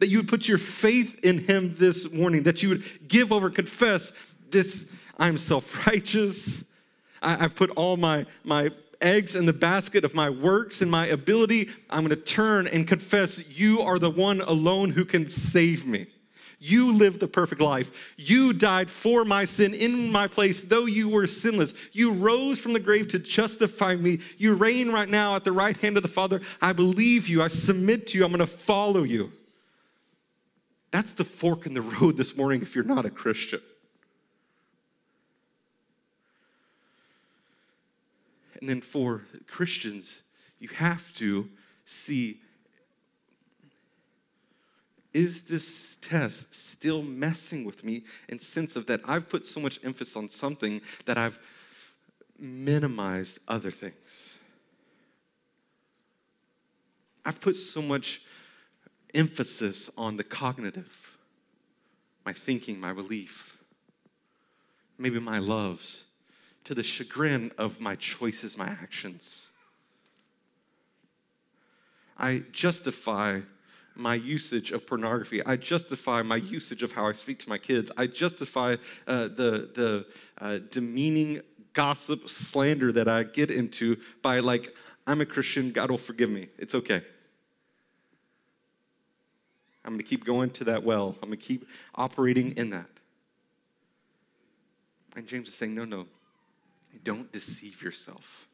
That 0.00 0.08
you 0.08 0.18
would 0.18 0.28
put 0.28 0.48
your 0.48 0.58
faith 0.58 1.20
in 1.24 1.38
him 1.38 1.76
this 1.76 2.12
morning, 2.12 2.42
that 2.42 2.62
you 2.62 2.70
would 2.70 3.08
give 3.08 3.32
over, 3.32 3.48
confess 3.48 4.12
this, 4.50 4.86
I'm 5.18 5.38
self-righteous. 5.38 6.64
I, 7.22 7.44
I 7.44 7.48
put 7.48 7.70
all 7.70 7.96
my, 7.96 8.26
my 8.42 8.70
eggs 9.00 9.36
in 9.36 9.46
the 9.46 9.52
basket 9.52 10.04
of 10.04 10.14
my 10.14 10.28
works 10.28 10.82
and 10.82 10.90
my 10.90 11.06
ability. 11.06 11.70
I'm 11.90 12.04
going 12.04 12.10
to 12.10 12.16
turn 12.16 12.66
and 12.66 12.86
confess 12.86 13.58
you 13.58 13.80
are 13.82 13.98
the 13.98 14.10
one 14.10 14.40
alone 14.40 14.90
who 14.90 15.04
can 15.04 15.28
save 15.28 15.86
me. 15.86 16.06
You 16.64 16.92
lived 16.92 17.18
the 17.18 17.26
perfect 17.26 17.60
life. 17.60 17.90
You 18.16 18.52
died 18.52 18.88
for 18.88 19.24
my 19.24 19.44
sin 19.44 19.74
in 19.74 20.12
my 20.12 20.28
place, 20.28 20.60
though 20.60 20.86
you 20.86 21.08
were 21.08 21.26
sinless. 21.26 21.74
You 21.90 22.12
rose 22.12 22.60
from 22.60 22.72
the 22.72 22.78
grave 22.78 23.08
to 23.08 23.18
justify 23.18 23.96
me. 23.96 24.20
You 24.38 24.54
reign 24.54 24.92
right 24.92 25.08
now 25.08 25.34
at 25.34 25.42
the 25.42 25.50
right 25.50 25.76
hand 25.76 25.96
of 25.96 26.04
the 26.04 26.08
Father. 26.08 26.40
I 26.60 26.72
believe 26.72 27.26
you. 27.26 27.42
I 27.42 27.48
submit 27.48 28.06
to 28.08 28.18
you. 28.18 28.24
I'm 28.24 28.30
going 28.30 28.38
to 28.38 28.46
follow 28.46 29.02
you. 29.02 29.32
That's 30.92 31.10
the 31.10 31.24
fork 31.24 31.66
in 31.66 31.74
the 31.74 31.82
road 31.82 32.16
this 32.16 32.36
morning 32.36 32.62
if 32.62 32.76
you're 32.76 32.84
not 32.84 33.04
a 33.04 33.10
Christian. 33.10 33.60
And 38.60 38.68
then 38.68 38.82
for 38.82 39.22
Christians, 39.48 40.22
you 40.60 40.68
have 40.68 41.12
to 41.14 41.48
see 41.86 42.40
is 45.14 45.42
this 45.42 45.98
test 46.00 46.52
still 46.54 47.02
messing 47.02 47.64
with 47.64 47.84
me 47.84 48.04
in 48.28 48.38
sense 48.38 48.76
of 48.76 48.86
that 48.86 49.00
I've 49.04 49.28
put 49.28 49.44
so 49.44 49.60
much 49.60 49.78
emphasis 49.84 50.16
on 50.16 50.28
something 50.28 50.80
that 51.04 51.18
I've 51.18 51.38
minimized 52.38 53.38
other 53.48 53.70
things? 53.70 54.38
I've 57.24 57.40
put 57.40 57.56
so 57.56 57.82
much 57.82 58.22
emphasis 59.14 59.90
on 59.96 60.16
the 60.16 60.24
cognitive, 60.24 61.18
my 62.24 62.32
thinking, 62.32 62.80
my 62.80 62.92
belief, 62.92 63.58
maybe 64.98 65.20
my 65.20 65.38
loves, 65.38 66.04
to 66.64 66.74
the 66.74 66.82
chagrin 66.82 67.52
of 67.58 67.80
my 67.80 67.96
choices, 67.96 68.56
my 68.56 68.68
actions. 68.68 69.48
I 72.16 72.44
justify 72.52 73.40
my 73.94 74.14
usage 74.14 74.72
of 74.72 74.86
pornography. 74.86 75.44
I 75.44 75.56
justify 75.56 76.22
my 76.22 76.36
usage 76.36 76.82
of 76.82 76.92
how 76.92 77.06
I 77.06 77.12
speak 77.12 77.38
to 77.40 77.48
my 77.48 77.58
kids. 77.58 77.90
I 77.96 78.06
justify 78.06 78.76
uh, 79.06 79.28
the, 79.28 79.70
the 79.74 80.06
uh, 80.40 80.58
demeaning 80.70 81.40
gossip 81.72 82.28
slander 82.28 82.92
that 82.92 83.08
I 83.08 83.24
get 83.24 83.50
into 83.50 83.96
by, 84.22 84.40
like, 84.40 84.74
I'm 85.06 85.20
a 85.20 85.26
Christian, 85.26 85.72
God 85.72 85.90
will 85.90 85.98
forgive 85.98 86.30
me. 86.30 86.48
It's 86.58 86.74
okay. 86.74 87.02
I'm 89.84 89.92
going 89.92 89.98
to 89.98 90.04
keep 90.04 90.24
going 90.24 90.50
to 90.50 90.64
that 90.64 90.84
well. 90.84 91.16
I'm 91.22 91.28
going 91.28 91.40
to 91.40 91.44
keep 91.44 91.66
operating 91.94 92.56
in 92.56 92.70
that. 92.70 92.86
And 95.16 95.26
James 95.26 95.48
is 95.48 95.54
saying, 95.54 95.74
no, 95.74 95.84
no, 95.84 96.06
don't 97.04 97.30
deceive 97.32 97.82
yourself. 97.82 98.46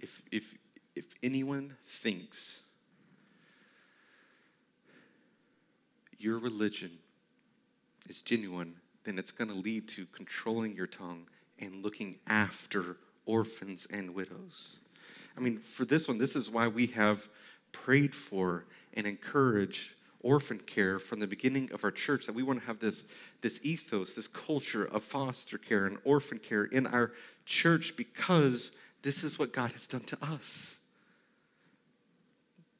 If, 0.00 0.22
if, 0.32 0.54
if 0.96 1.04
anyone 1.22 1.76
thinks 1.86 2.62
your 6.22 6.38
religion 6.38 6.90
is 8.08 8.22
genuine, 8.22 8.74
then 9.04 9.18
it's 9.18 9.32
going 9.32 9.48
to 9.48 9.56
lead 9.56 9.88
to 9.88 10.06
controlling 10.06 10.74
your 10.74 10.86
tongue 10.86 11.26
and 11.58 11.82
looking 11.82 12.18
after 12.26 12.96
orphans 13.26 13.86
and 13.90 14.14
widows. 14.14 14.78
I 15.36 15.40
mean, 15.40 15.58
for 15.58 15.84
this 15.84 16.08
one, 16.08 16.18
this 16.18 16.36
is 16.36 16.50
why 16.50 16.68
we 16.68 16.86
have 16.88 17.28
prayed 17.72 18.14
for 18.14 18.66
and 18.94 19.06
encouraged 19.06 19.94
orphan 20.20 20.58
care 20.58 20.98
from 20.98 21.18
the 21.18 21.26
beginning 21.26 21.70
of 21.72 21.82
our 21.84 21.90
church 21.90 22.26
that 22.26 22.34
we 22.34 22.42
want 22.42 22.60
to 22.60 22.66
have 22.66 22.78
this, 22.78 23.04
this 23.40 23.58
ethos 23.64 24.14
this 24.14 24.28
culture 24.28 24.84
of 24.84 25.02
foster 25.02 25.58
care 25.58 25.86
and 25.86 25.98
orphan 26.04 26.38
care 26.38 26.64
in 26.64 26.86
our 26.86 27.10
church 27.44 27.96
because 27.96 28.70
this 29.02 29.24
is 29.24 29.36
what 29.38 29.52
god 29.52 29.72
has 29.72 29.88
done 29.88 30.02
to 30.02 30.16
us 30.22 30.76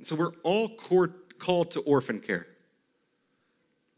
so 0.02 0.14
we're 0.14 0.34
all 0.44 0.68
called 0.68 1.70
to 1.72 1.80
orphan 1.80 2.20
care 2.20 2.46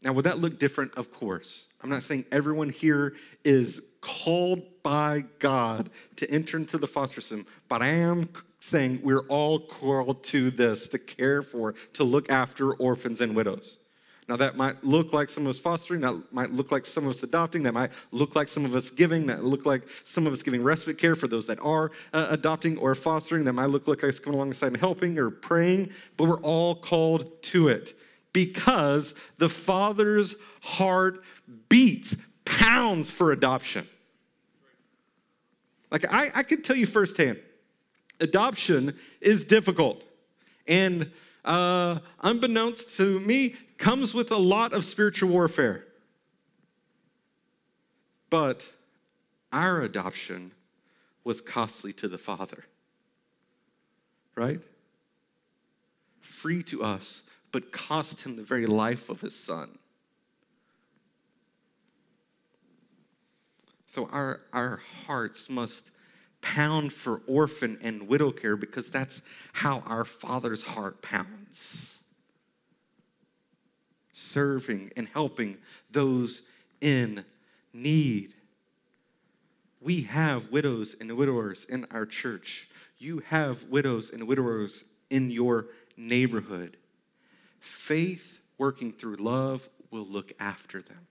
now, 0.05 0.13
would 0.13 0.25
that 0.25 0.37
look 0.37 0.59
different? 0.59 0.93
Of 0.95 1.11
course. 1.11 1.65
I'm 1.81 1.89
not 1.89 2.03
saying 2.03 2.25
everyone 2.31 2.69
here 2.69 3.15
is 3.43 3.81
called 4.01 4.61
by 4.83 5.25
God 5.39 5.89
to 6.17 6.29
enter 6.29 6.57
into 6.57 6.77
the 6.77 6.85
foster 6.85 7.21
system, 7.21 7.47
but 7.67 7.81
I 7.81 7.87
am 7.87 8.29
saying 8.59 8.99
we're 9.03 9.27
all 9.27 9.59
called 9.59 10.23
to 10.25 10.51
this, 10.51 10.87
to 10.89 10.99
care 10.99 11.41
for, 11.41 11.73
to 11.93 12.03
look 12.03 12.29
after 12.29 12.75
orphans 12.75 13.21
and 13.21 13.35
widows. 13.35 13.79
Now, 14.29 14.35
that 14.37 14.57
might 14.57 14.83
look 14.83 15.11
like 15.11 15.27
some 15.27 15.45
of 15.45 15.49
us 15.49 15.59
fostering, 15.59 16.01
that 16.01 16.31
might 16.31 16.51
look 16.51 16.71
like 16.71 16.85
some 16.85 17.05
of 17.05 17.11
us 17.11 17.23
adopting, 17.23 17.63
that 17.63 17.73
might 17.73 17.91
look 18.11 18.35
like 18.35 18.47
some 18.47 18.63
of 18.63 18.75
us 18.75 18.91
giving, 18.91 19.25
that 19.27 19.43
look 19.43 19.65
like 19.65 19.83
some 20.03 20.27
of 20.27 20.33
us 20.33 20.43
giving 20.43 20.63
respite 20.63 20.99
care 20.99 21.15
for 21.15 21.27
those 21.27 21.47
that 21.47 21.59
are 21.61 21.91
uh, 22.13 22.27
adopting 22.29 22.77
or 22.77 22.93
fostering, 22.93 23.43
that 23.43 23.53
might 23.53 23.69
look 23.71 23.87
like 23.87 24.03
us 24.03 24.19
coming 24.19 24.37
alongside 24.37 24.67
and 24.67 24.77
helping 24.77 25.17
or 25.17 25.31
praying, 25.31 25.89
but 26.17 26.27
we're 26.27 26.41
all 26.41 26.75
called 26.75 27.41
to 27.43 27.69
it 27.69 27.95
because 28.35 29.15
the 29.37 29.47
Father's 29.47 30.35
heart 30.61 31.23
beats, 31.69 32.17
pounds 32.43 33.09
for 33.09 33.31
adoption. 33.31 33.87
Like, 35.89 36.11
I, 36.11 36.31
I 36.35 36.43
can 36.43 36.61
tell 36.61 36.75
you 36.75 36.85
firsthand, 36.85 37.39
adoption 38.19 38.93
is 39.21 39.45
difficult. 39.45 40.03
And 40.67 41.13
uh, 41.45 41.99
unbeknownst 42.19 42.97
to 42.97 43.21
me, 43.21 43.55
comes 43.77 44.13
with 44.13 44.31
a 44.31 44.37
lot 44.37 44.73
of 44.73 44.83
spiritual 44.83 45.29
warfare. 45.29 45.85
But 48.29 48.69
our 49.53 49.79
adoption 49.79 50.51
was 51.23 51.39
costly 51.39 51.93
to 51.93 52.09
the 52.09 52.17
Father, 52.17 52.65
right? 54.35 54.59
Free 56.19 56.61
to 56.63 56.83
us 56.83 57.21
but 57.55 57.71
cost 57.71 58.25
him 58.25 58.35
the 58.35 58.43
very 58.43 58.65
life 58.65 59.07
of 59.07 59.21
his 59.21 59.33
son. 59.33 59.69
So 63.85 64.09
our, 64.11 64.41
our 64.51 64.81
hearts 65.07 65.49
must 65.49 65.89
pound 66.41 66.91
for 66.91 67.21
orphan 67.27 67.77
and 67.81 68.09
widow 68.09 68.33
care 68.33 68.57
because 68.57 68.91
that's 68.91 69.21
how 69.53 69.79
our 69.85 70.03
Father's 70.03 70.63
heart 70.63 71.01
pounds. 71.01 71.95
Serving 74.11 74.91
and 74.97 75.07
helping 75.07 75.55
those 75.89 76.41
in 76.81 77.23
need. 77.71 78.33
We 79.79 80.01
have 80.01 80.51
widows 80.51 80.97
and 80.99 81.09
widowers 81.15 81.63
in 81.63 81.87
our 81.91 82.05
church. 82.05 82.67
You 82.97 83.19
have 83.27 83.63
widows 83.69 84.09
and 84.09 84.27
widowers 84.27 84.83
in 85.09 85.31
your 85.31 85.67
neighborhood. 85.95 86.75
Faith 87.65 88.43
working 88.59 88.91
through 88.91 89.15
love 89.15 89.67
will 89.89 90.05
look 90.05 90.31
after 90.39 90.83
them. 90.83 91.07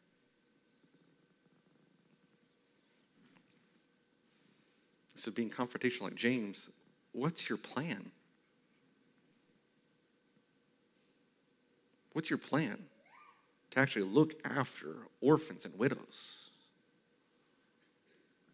So, 5.17 5.33
being 5.33 5.51
confrontational 5.51 6.03
like 6.03 6.15
James, 6.15 6.71
what's 7.11 7.49
your 7.49 7.59
plan? 7.59 8.13
What's 12.13 12.31
your 12.31 12.39
plan 12.39 12.79
to 13.73 13.81
actually 13.81 14.05
look 14.05 14.35
after 14.45 15.09
orphans 15.21 15.65
and 15.65 15.77
widows? 15.77 16.51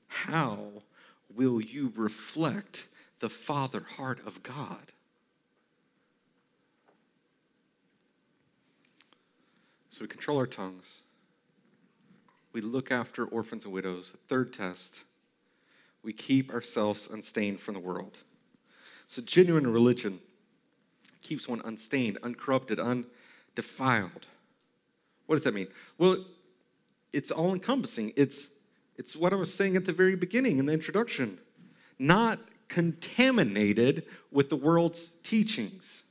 How 0.06 0.58
will 1.34 1.60
you 1.60 1.92
reflect 1.94 2.88
the 3.18 3.28
Father 3.28 3.84
heart 3.96 4.20
of 4.26 4.42
God? 4.42 4.92
So 10.00 10.04
we 10.04 10.08
control 10.08 10.38
our 10.38 10.46
tongues. 10.46 11.02
We 12.54 12.62
look 12.62 12.90
after 12.90 13.26
orphans 13.26 13.66
and 13.66 13.74
widows. 13.74 14.16
Third 14.28 14.50
test, 14.50 15.00
we 16.02 16.14
keep 16.14 16.54
ourselves 16.54 17.06
unstained 17.12 17.60
from 17.60 17.74
the 17.74 17.80
world. 17.80 18.16
So 19.08 19.20
genuine 19.20 19.66
religion 19.66 20.18
keeps 21.20 21.46
one 21.46 21.60
unstained, 21.66 22.16
uncorrupted, 22.22 22.80
undefiled. 22.80 24.26
What 25.26 25.36
does 25.36 25.44
that 25.44 25.52
mean? 25.52 25.68
Well, 25.98 26.24
it's 27.12 27.30
all 27.30 27.52
encompassing. 27.52 28.14
It's, 28.16 28.48
it's 28.96 29.14
what 29.14 29.34
I 29.34 29.36
was 29.36 29.52
saying 29.52 29.76
at 29.76 29.84
the 29.84 29.92
very 29.92 30.16
beginning 30.16 30.58
in 30.58 30.64
the 30.64 30.72
introduction. 30.72 31.38
Not 31.98 32.40
contaminated 32.68 34.06
with 34.32 34.48
the 34.48 34.56
world's 34.56 35.10
teachings, 35.22 36.04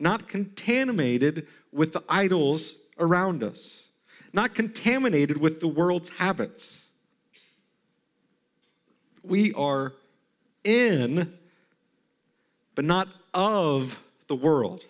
not 0.00 0.26
contaminated 0.26 1.46
with 1.70 1.92
the 1.92 2.02
idols 2.08 2.78
around 2.98 3.42
us, 3.42 3.86
not 4.32 4.54
contaminated 4.54 5.38
with 5.38 5.60
the 5.60 5.68
world's 5.68 6.08
habits. 6.08 6.84
We 9.22 9.52
are 9.54 9.92
in, 10.64 11.38
but 12.74 12.84
not 12.84 13.08
of 13.34 13.98
the 14.26 14.36
world. 14.36 14.84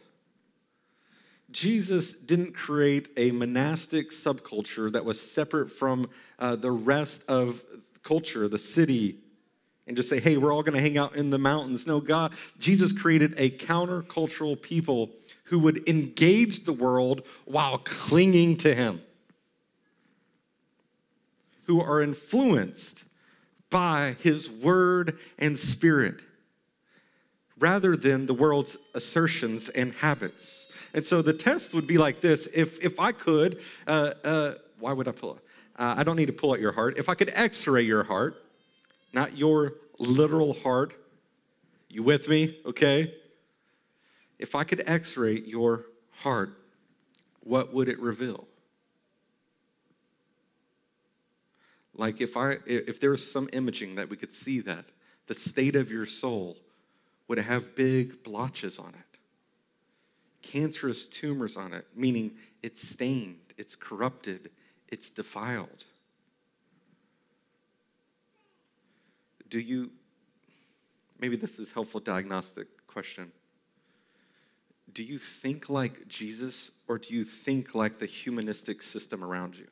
Jesus 1.51 2.15
didn't 2.15 2.55
create 2.55 3.09
a 3.17 3.31
monastic 3.31 4.11
subculture 4.11 4.91
that 4.91 5.05
was 5.05 5.21
separate 5.21 5.71
from 5.71 6.09
uh, 6.39 6.57
the 6.57 6.71
rest 6.71 7.23
of 7.29 7.63
culture, 8.03 8.49
the 8.49 8.59
city, 8.59 9.19
and 9.87 9.97
just 9.97 10.09
say, 10.09 10.19
hey, 10.19 10.37
we're 10.37 10.53
all 10.53 10.63
going 10.63 10.75
to 10.75 10.81
hang 10.81 10.97
out 10.97 11.17
in 11.17 11.31
the 11.31 11.39
mountains. 11.39 11.87
No, 11.87 12.01
God, 12.01 12.33
Jesus 12.59 12.93
created 12.93 13.35
a 13.37 13.51
countercultural 13.51 14.61
people 14.61 15.11
who 15.53 15.59
would 15.59 15.87
engage 15.87 16.65
the 16.65 16.73
world 16.73 17.21
while 17.45 17.77
clinging 17.77 18.57
to 18.57 18.75
Him, 18.75 19.03
who 21.65 21.79
are 21.79 22.01
influenced 22.01 23.05
by 23.69 24.17
His 24.21 24.51
word 24.51 25.19
and 25.39 25.59
spirit 25.59 26.23
rather 27.59 27.95
than 27.97 28.25
the 28.25 28.33
world's 28.33 28.79
assertions 28.95 29.69
and 29.69 29.93
habits. 29.93 30.69
And 30.95 31.05
so 31.05 31.21
the 31.21 31.35
test 31.35 31.75
would 31.75 31.87
be 31.87 31.99
like 31.99 32.23
this 32.23 32.47
if, 32.55 32.83
if 32.83 32.99
I 32.99 33.13
could, 33.13 33.61
uh, 33.87 34.13
uh, 34.25 34.55
why 34.79 34.95
would 34.95 35.07
I 35.07 35.13
pull 35.13 35.35
it? 35.35 35.43
Uh, 35.77 35.97
I 35.99 36.03
don't 36.03 36.17
need 36.17 36.29
to 36.29 36.33
pull 36.33 36.55
out 36.55 36.61
your 36.61 36.73
heart. 36.73 36.97
If 36.97 37.11
I 37.11 37.15
could 37.15 37.31
x 37.35 37.67
ray 37.67 37.83
your 37.83 38.05
heart, 38.05 38.43
not 39.13 39.37
your 39.37 39.75
literal 39.99 40.55
heart, 40.55 40.95
you 41.91 42.03
with 42.03 42.27
me? 42.27 42.57
Okay? 42.65 43.13
If 44.43 44.55
I 44.55 44.65
could 44.65 44.83
x 44.87 45.17
ray 45.17 45.39
your 45.39 45.87
heart, 46.11 46.59
what 47.41 47.73
would 47.73 47.89
it 47.89 47.99
reveal? 48.01 48.47
Like 51.95 52.21
if 52.21 52.37
I 52.37 52.59
if 52.67 53.01
there 53.01 53.13
was 53.13 53.31
some 53.31 53.49
imaging 53.53 53.95
that 53.95 54.11
we 54.11 54.17
could 54.17 54.35
see 54.35 54.61
that 54.61 54.85
the 55.29 55.35
state 55.35 55.77
of 55.77 55.91
your 55.91 56.07
soul 56.07 56.57
would 57.29 57.39
have 57.39 57.75
big 57.75 58.23
blotches 58.25 58.79
on 58.79 58.89
it 58.89 59.13
cancerous 60.43 61.07
tumors 61.07 61.57
on 61.57 61.73
it, 61.73 61.87
meaning 61.95 62.33
it's 62.65 62.87
stained, 62.87 63.55
it's 63.57 63.77
corrupted, 63.77 64.51
it's 64.89 65.09
defiled. 65.09 65.85
Do 69.49 69.61
you, 69.61 69.91
maybe 71.21 71.37
this 71.37 71.61
is 71.61 71.71
helpful 71.71 72.01
diagnostic 72.01 72.67
question. 72.89 73.31
Do 74.95 75.03
you 75.03 75.19
think 75.19 75.71
like 75.71 76.07
Jesus 76.09 76.71
or 76.87 76.99
do 76.99 77.15
you 77.15 77.25
think 77.25 77.75
like 77.75 77.99
the 77.99 78.07
humanistic 78.07 78.83
system 78.83 79.25
around 79.25 79.57
you? 79.57 79.69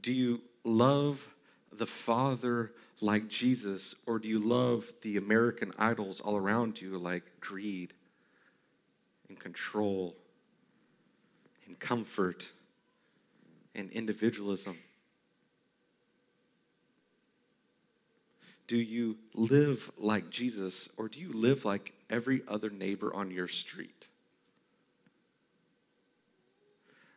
Do 0.00 0.12
you 0.12 0.40
love 0.64 1.28
the 1.72 1.86
Father 1.86 2.72
like 3.00 3.28
Jesus, 3.28 3.94
or 4.06 4.18
do 4.18 4.28
you 4.28 4.38
love 4.38 4.92
the 5.02 5.16
American 5.16 5.72
idols 5.78 6.20
all 6.20 6.36
around 6.36 6.80
you 6.80 6.98
like 6.98 7.22
greed 7.40 7.94
and 9.28 9.38
control 9.38 10.14
and 11.66 11.78
comfort 11.78 12.50
and 13.74 13.90
individualism? 13.90 14.76
Do 18.70 18.78
you 18.78 19.16
live 19.34 19.90
like 19.98 20.30
Jesus, 20.30 20.88
or 20.96 21.08
do 21.08 21.18
you 21.18 21.32
live 21.32 21.64
like 21.64 21.92
every 22.08 22.42
other 22.46 22.70
neighbor 22.70 23.12
on 23.12 23.32
your 23.32 23.48
street? 23.48 24.06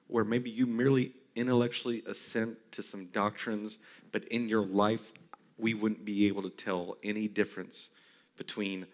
Where 0.07 0.23
maybe 0.23 0.49
you 0.49 0.65
merely 0.65 1.11
intellectually 1.35 2.01
assent 2.07 2.57
to 2.71 2.81
some 2.81 3.05
doctrines, 3.05 3.77
but 4.11 4.23
in 4.29 4.49
your 4.49 4.65
life 4.65 5.13
we 5.59 5.75
wouldn't 5.75 6.03
be 6.03 6.25
able 6.25 6.41
to 6.41 6.49
tell 6.49 6.97
any 7.03 7.27
difference 7.27 7.91
between 8.35 8.87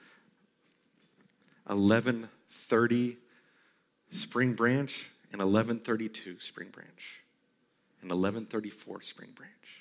1130 1.68 3.18
Spring 4.10 4.54
Branch 4.54 5.10
and 5.32 5.40
1132 5.40 6.42
Spring 6.42 6.68
Branch 6.72 7.22
and 8.02 8.12
1134 8.12 9.02
Spring 9.02 9.30
Branch. 9.34 9.79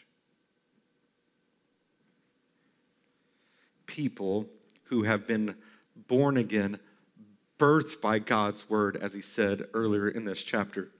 People 3.88 4.46
who 4.84 5.02
have 5.02 5.26
been 5.26 5.56
born 6.06 6.36
again, 6.36 6.78
birthed 7.58 8.00
by 8.00 8.20
God's 8.20 8.70
word, 8.70 8.96
as 8.96 9.12
he 9.12 9.20
said 9.20 9.66
earlier 9.74 10.08
in 10.08 10.24
this 10.24 10.44
chapter, 10.44 10.90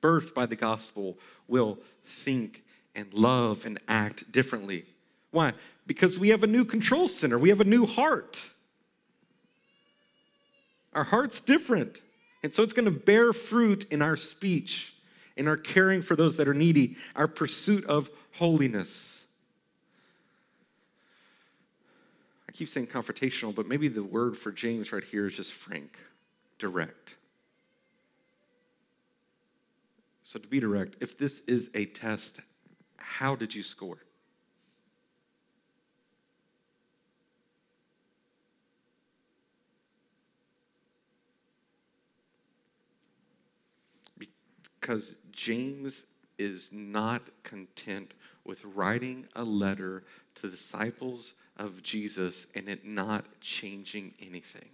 birthed 0.00 0.34
by 0.34 0.46
the 0.46 0.56
gospel, 0.56 1.16
will 1.46 1.78
think 2.04 2.64
and 2.96 3.12
love 3.14 3.64
and 3.64 3.78
act 3.86 4.32
differently. 4.32 4.86
Why? 5.30 5.52
Because 5.86 6.18
we 6.18 6.30
have 6.30 6.42
a 6.42 6.48
new 6.48 6.64
control 6.64 7.06
center, 7.06 7.38
we 7.38 7.50
have 7.50 7.60
a 7.60 7.64
new 7.64 7.86
heart. 7.86 8.50
Our 10.92 11.04
heart's 11.04 11.40
different. 11.40 12.02
And 12.42 12.54
so 12.54 12.62
it's 12.62 12.72
going 12.72 12.86
to 12.86 12.90
bear 12.90 13.32
fruit 13.32 13.86
in 13.90 14.02
our 14.02 14.16
speech, 14.16 14.94
in 15.36 15.46
our 15.46 15.56
caring 15.56 16.00
for 16.00 16.16
those 16.16 16.36
that 16.38 16.48
are 16.48 16.54
needy, 16.54 16.96
our 17.14 17.28
pursuit 17.28 17.84
of 17.84 18.08
holiness. 18.32 19.24
I 22.45 22.45
keep 22.56 22.68
saying 22.68 22.86
confrontational, 22.86 23.54
but 23.54 23.66
maybe 23.66 23.88
the 23.88 24.02
word 24.02 24.36
for 24.36 24.50
James 24.50 24.92
right 24.92 25.04
here 25.04 25.26
is 25.26 25.34
just 25.34 25.52
frank, 25.52 25.98
direct. 26.58 27.16
So, 30.24 30.38
to 30.38 30.48
be 30.48 30.58
direct, 30.58 30.96
if 31.00 31.16
this 31.16 31.40
is 31.46 31.70
a 31.74 31.84
test, 31.86 32.40
how 32.96 33.36
did 33.36 33.54
you 33.54 33.62
score? 33.62 33.98
because 44.86 45.16
James 45.32 46.04
is 46.38 46.70
not 46.72 47.22
content 47.42 48.14
with 48.44 48.64
writing 48.64 49.26
a 49.34 49.42
letter 49.42 50.04
to 50.36 50.48
disciples 50.48 51.34
of 51.56 51.82
Jesus 51.82 52.46
and 52.54 52.68
it 52.68 52.86
not 52.86 53.24
changing 53.40 54.14
anything. 54.20 54.68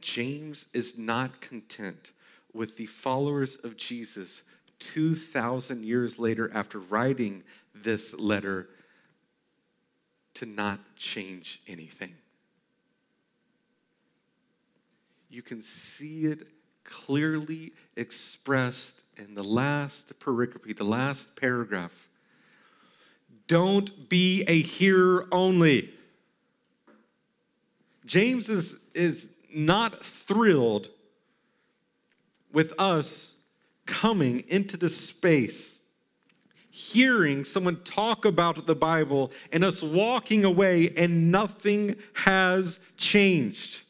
James 0.00 0.66
is 0.72 0.98
not 0.98 1.40
content 1.40 2.12
with 2.52 2.76
the 2.76 2.86
followers 2.86 3.56
of 3.56 3.76
Jesus 3.76 4.42
2,000 4.80 5.84
years 5.84 6.18
later 6.18 6.50
after 6.52 6.80
writing 6.80 7.42
this 7.74 8.12
letter 8.14 8.68
to 10.34 10.46
not 10.46 10.80
change 10.96 11.62
anything. 11.68 12.14
you 15.32 15.42
can 15.42 15.62
see 15.62 16.26
it 16.26 16.46
clearly 16.84 17.72
expressed 17.96 19.02
in 19.16 19.34
the 19.34 19.42
last 19.42 20.18
pericope, 20.20 20.76
the 20.76 20.84
last 20.84 21.34
paragraph. 21.36 22.10
Don't 23.52 24.08
be 24.08 24.44
a 24.48 24.62
hearer 24.62 25.28
only. 25.30 25.90
James 28.06 28.48
is, 28.48 28.80
is 28.94 29.28
not 29.54 30.02
thrilled 30.02 30.88
with 32.50 32.72
us 32.78 33.32
coming 33.84 34.42
into 34.48 34.78
this 34.78 34.96
space 34.96 35.80
hearing 36.70 37.44
someone 37.44 37.76
talk 37.84 38.24
about 38.24 38.66
the 38.66 38.74
Bible 38.74 39.30
and 39.52 39.62
us 39.62 39.82
walking 39.82 40.46
away 40.46 40.90
and 40.96 41.30
nothing 41.30 41.94
has 42.14 42.80
changed. 42.96 43.82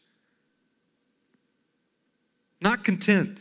Not 2.61 2.83
content. 2.83 3.41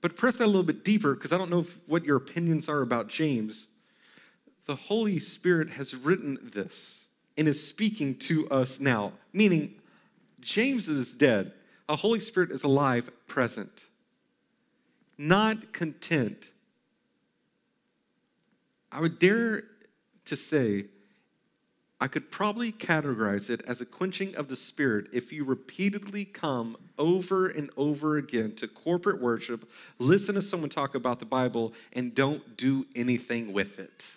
But 0.00 0.16
press 0.16 0.38
that 0.38 0.46
a 0.46 0.46
little 0.46 0.64
bit 0.64 0.84
deeper 0.84 1.14
because 1.14 1.30
I 1.30 1.38
don't 1.38 1.48
know 1.48 1.60
if, 1.60 1.88
what 1.88 2.04
your 2.04 2.16
opinions 2.16 2.68
are 2.68 2.82
about 2.82 3.06
James. 3.06 3.68
The 4.66 4.76
Holy 4.76 5.18
Spirit 5.18 5.70
has 5.70 5.94
written 5.94 6.38
this 6.52 7.06
and 7.36 7.48
is 7.48 7.66
speaking 7.66 8.16
to 8.16 8.48
us 8.48 8.78
now, 8.78 9.12
meaning 9.32 9.74
James 10.40 10.88
is 10.88 11.14
dead. 11.14 11.52
The 11.88 11.96
Holy 11.96 12.20
Spirit 12.20 12.50
is 12.50 12.62
alive, 12.62 13.10
present. 13.26 13.86
Not 15.18 15.72
content. 15.72 16.50
I 18.90 19.00
would 19.00 19.18
dare 19.18 19.64
to 20.26 20.36
say 20.36 20.86
I 22.00 22.08
could 22.08 22.32
probably 22.32 22.72
categorize 22.72 23.48
it 23.48 23.62
as 23.68 23.80
a 23.80 23.86
quenching 23.86 24.34
of 24.34 24.48
the 24.48 24.56
spirit 24.56 25.06
if 25.12 25.32
you 25.32 25.44
repeatedly 25.44 26.24
come 26.24 26.76
over 26.98 27.46
and 27.46 27.70
over 27.76 28.16
again 28.16 28.56
to 28.56 28.66
corporate 28.66 29.20
worship, 29.20 29.70
listen 30.00 30.34
to 30.34 30.42
someone 30.42 30.68
talk 30.68 30.96
about 30.96 31.20
the 31.20 31.26
Bible, 31.26 31.72
and 31.92 32.12
don't 32.12 32.56
do 32.56 32.86
anything 32.96 33.52
with 33.52 33.78
it. 33.78 34.12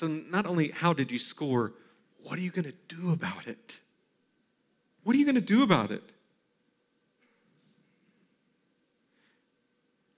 So, 0.00 0.06
not 0.06 0.46
only 0.46 0.70
how 0.70 0.94
did 0.94 1.12
you 1.12 1.18
score, 1.18 1.74
what 2.22 2.38
are 2.38 2.40
you 2.40 2.50
going 2.50 2.64
to 2.64 2.74
do 2.88 3.12
about 3.12 3.46
it? 3.46 3.80
What 5.02 5.14
are 5.14 5.18
you 5.18 5.26
going 5.26 5.34
to 5.34 5.42
do 5.42 5.62
about 5.62 5.90
it? 5.90 6.02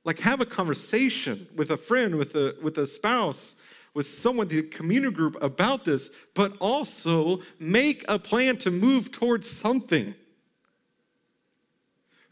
Like, 0.05 0.21
have 0.21 0.41
a 0.41 0.47
conversation 0.47 1.49
with 1.57 1.73
a 1.73 1.77
friend, 1.77 2.15
with 2.15 2.37
a, 2.37 2.55
with 2.63 2.79
a 2.79 2.87
spouse, 2.87 3.57
with 3.93 4.07
someone, 4.07 4.47
the 4.47 4.63
community 4.63 5.13
group 5.13 5.37
about 5.43 5.85
this, 5.85 6.11
but 6.35 6.57
also 6.61 7.41
make 7.59 8.05
a 8.09 8.21
plan 8.21 8.59
to 8.59 8.71
move 8.71 9.11
towards 9.11 9.51
something. 9.51 10.15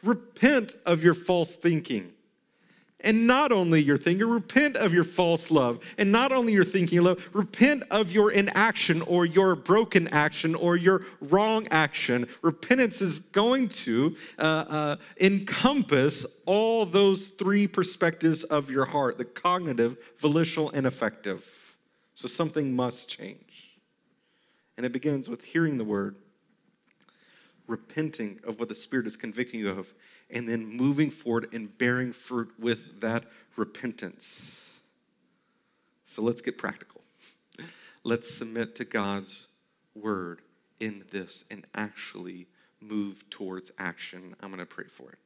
Repent 0.04 0.76
of 0.86 1.02
your 1.02 1.14
false 1.14 1.56
thinking. 1.56 2.12
And 3.02 3.26
not 3.26 3.50
only 3.50 3.82
your 3.82 3.96
thinking, 3.96 4.28
repent 4.28 4.76
of 4.76 4.92
your 4.92 5.04
false 5.04 5.50
love. 5.50 5.80
And 5.96 6.12
not 6.12 6.32
only 6.32 6.52
your 6.52 6.64
thinking 6.64 7.02
love, 7.02 7.18
repent 7.32 7.84
of 7.90 8.12
your 8.12 8.30
inaction 8.30 9.02
or 9.02 9.24
your 9.24 9.56
broken 9.56 10.08
action 10.08 10.54
or 10.54 10.76
your 10.76 11.02
wrong 11.20 11.66
action. 11.70 12.28
Repentance 12.42 13.00
is 13.00 13.18
going 13.18 13.68
to 13.68 14.16
uh, 14.38 14.42
uh, 14.42 14.96
encompass 15.20 16.26
all 16.44 16.84
those 16.84 17.28
three 17.30 17.66
perspectives 17.66 18.44
of 18.44 18.70
your 18.70 18.84
heart 18.84 19.16
the 19.16 19.24
cognitive, 19.24 19.96
volitional, 20.18 20.70
and 20.70 20.86
affective. 20.86 21.76
So 22.14 22.28
something 22.28 22.74
must 22.74 23.08
change. 23.08 23.70
And 24.76 24.84
it 24.84 24.92
begins 24.92 25.28
with 25.28 25.44
hearing 25.44 25.78
the 25.78 25.84
word, 25.84 26.16
repenting 27.66 28.40
of 28.44 28.58
what 28.58 28.68
the 28.68 28.74
Spirit 28.74 29.06
is 29.06 29.16
convicting 29.16 29.60
you 29.60 29.70
of, 29.70 29.92
and 30.32 30.48
then 30.48 30.64
moving 30.66 31.10
forward 31.10 31.48
and 31.52 31.76
bearing 31.78 32.12
fruit 32.12 32.52
with 32.58 33.00
that 33.00 33.24
repentance. 33.56 34.68
So 36.04 36.22
let's 36.22 36.40
get 36.40 36.58
practical. 36.58 37.02
Let's 38.02 38.32
submit 38.32 38.74
to 38.76 38.84
God's 38.84 39.46
word 39.94 40.40
in 40.80 41.04
this 41.10 41.44
and 41.50 41.66
actually 41.74 42.46
move 42.80 43.28
towards 43.30 43.70
action. 43.78 44.34
I'm 44.40 44.48
going 44.48 44.60
to 44.60 44.66
pray 44.66 44.86
for 44.86 45.10
it. 45.10 45.18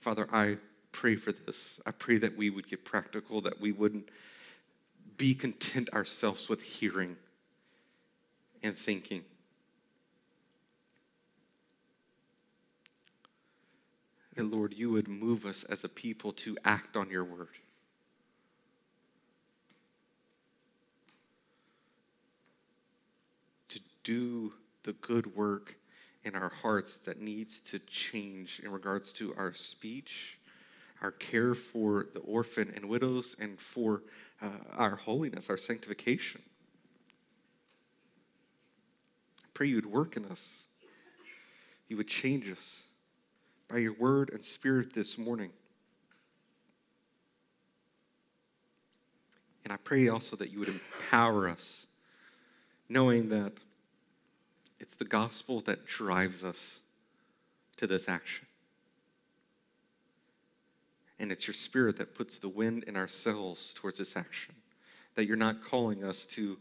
Father, 0.00 0.26
I 0.32 0.56
pray 0.92 1.16
for 1.16 1.32
this. 1.32 1.78
I 1.86 1.92
pray 1.92 2.18
that 2.18 2.36
we 2.36 2.50
would 2.50 2.68
get 2.68 2.84
practical, 2.84 3.40
that 3.42 3.60
we 3.60 3.72
wouldn't 3.72 4.08
be 5.16 5.34
content 5.34 5.90
ourselves 5.92 6.48
with 6.48 6.62
hearing 6.62 7.16
and 8.62 8.76
thinking 8.76 9.22
that, 14.34 14.44
Lord, 14.44 14.72
you 14.74 14.90
would 14.90 15.08
move 15.08 15.44
us 15.44 15.64
as 15.64 15.84
a 15.84 15.88
people 15.88 16.32
to 16.32 16.56
act 16.64 16.96
on 16.96 17.10
your 17.10 17.24
word. 17.24 17.48
To 23.68 23.80
do 24.04 24.52
the 24.84 24.92
good 24.94 25.34
work 25.34 25.76
in 26.24 26.34
our 26.34 26.50
hearts 26.62 26.96
that 26.96 27.20
needs 27.20 27.60
to 27.60 27.78
change 27.80 28.60
in 28.62 28.70
regards 28.70 29.12
to 29.12 29.34
our 29.36 29.52
speech, 29.52 30.38
our 31.02 31.10
care 31.10 31.54
for 31.54 32.06
the 32.12 32.20
orphan 32.20 32.72
and 32.76 32.84
widows, 32.86 33.34
and 33.38 33.58
for 33.58 34.02
uh, 34.42 34.48
our 34.76 34.96
holiness, 34.96 35.50
our 35.50 35.56
sanctification. 35.56 36.42
I 39.42 39.48
pray 39.54 39.68
you 39.68 39.76
would 39.76 39.86
work 39.86 40.16
in 40.16 40.26
us, 40.26 40.64
you 41.88 41.96
would 41.96 42.08
change 42.08 42.50
us 42.50 42.84
by 43.70 43.78
your 43.78 43.92
word 43.94 44.30
and 44.32 44.42
spirit 44.42 44.92
this 44.92 45.16
morning. 45.16 45.50
And 49.64 49.72
I 49.72 49.76
pray 49.76 50.08
also 50.08 50.34
that 50.36 50.50
you 50.50 50.58
would 50.58 50.68
empower 50.68 51.48
us, 51.48 51.86
knowing 52.88 53.28
that 53.28 53.52
it's 54.80 54.96
the 54.96 55.04
gospel 55.04 55.60
that 55.62 55.86
drives 55.86 56.42
us 56.42 56.80
to 57.76 57.86
this 57.86 58.08
action. 58.08 58.46
And 61.20 61.30
it's 61.30 61.46
your 61.46 61.54
spirit 61.54 61.96
that 61.98 62.14
puts 62.14 62.38
the 62.38 62.48
wind 62.48 62.84
in 62.84 62.96
our 62.96 63.06
sails 63.06 63.74
towards 63.74 63.98
this 63.98 64.16
action. 64.16 64.54
That 65.14 65.26
you're 65.26 65.36
not 65.36 65.62
calling 65.62 66.02
us 66.02 66.26
to, 66.26 66.58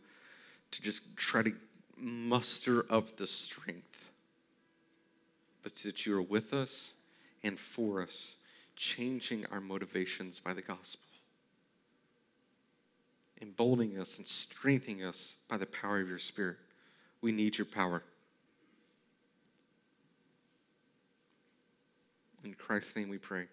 to 0.71 0.81
just 0.81 1.15
try 1.15 1.41
to 1.41 1.53
muster 1.97 2.85
up 2.91 3.17
the 3.17 3.25
strength, 3.25 4.11
but 5.63 5.73
that 5.75 6.05
you 6.05 6.15
are 6.15 6.21
with 6.21 6.53
us 6.53 6.93
and 7.43 7.59
for 7.59 8.01
us, 8.01 8.35
changing 8.75 9.45
our 9.51 9.59
motivations 9.59 10.39
by 10.39 10.53
the 10.53 10.61
gospel, 10.61 11.05
emboldening 13.41 13.99
us 13.99 14.17
and 14.17 14.25
strengthening 14.25 15.03
us 15.03 15.37
by 15.47 15.57
the 15.57 15.65
power 15.65 15.99
of 15.99 16.07
your 16.07 16.17
Spirit. 16.17 16.57
We 17.21 17.31
need 17.31 17.57
your 17.57 17.65
power. 17.65 18.01
In 22.43 22.53
Christ's 22.53 22.95
name 22.95 23.09
we 23.09 23.17
pray. 23.17 23.47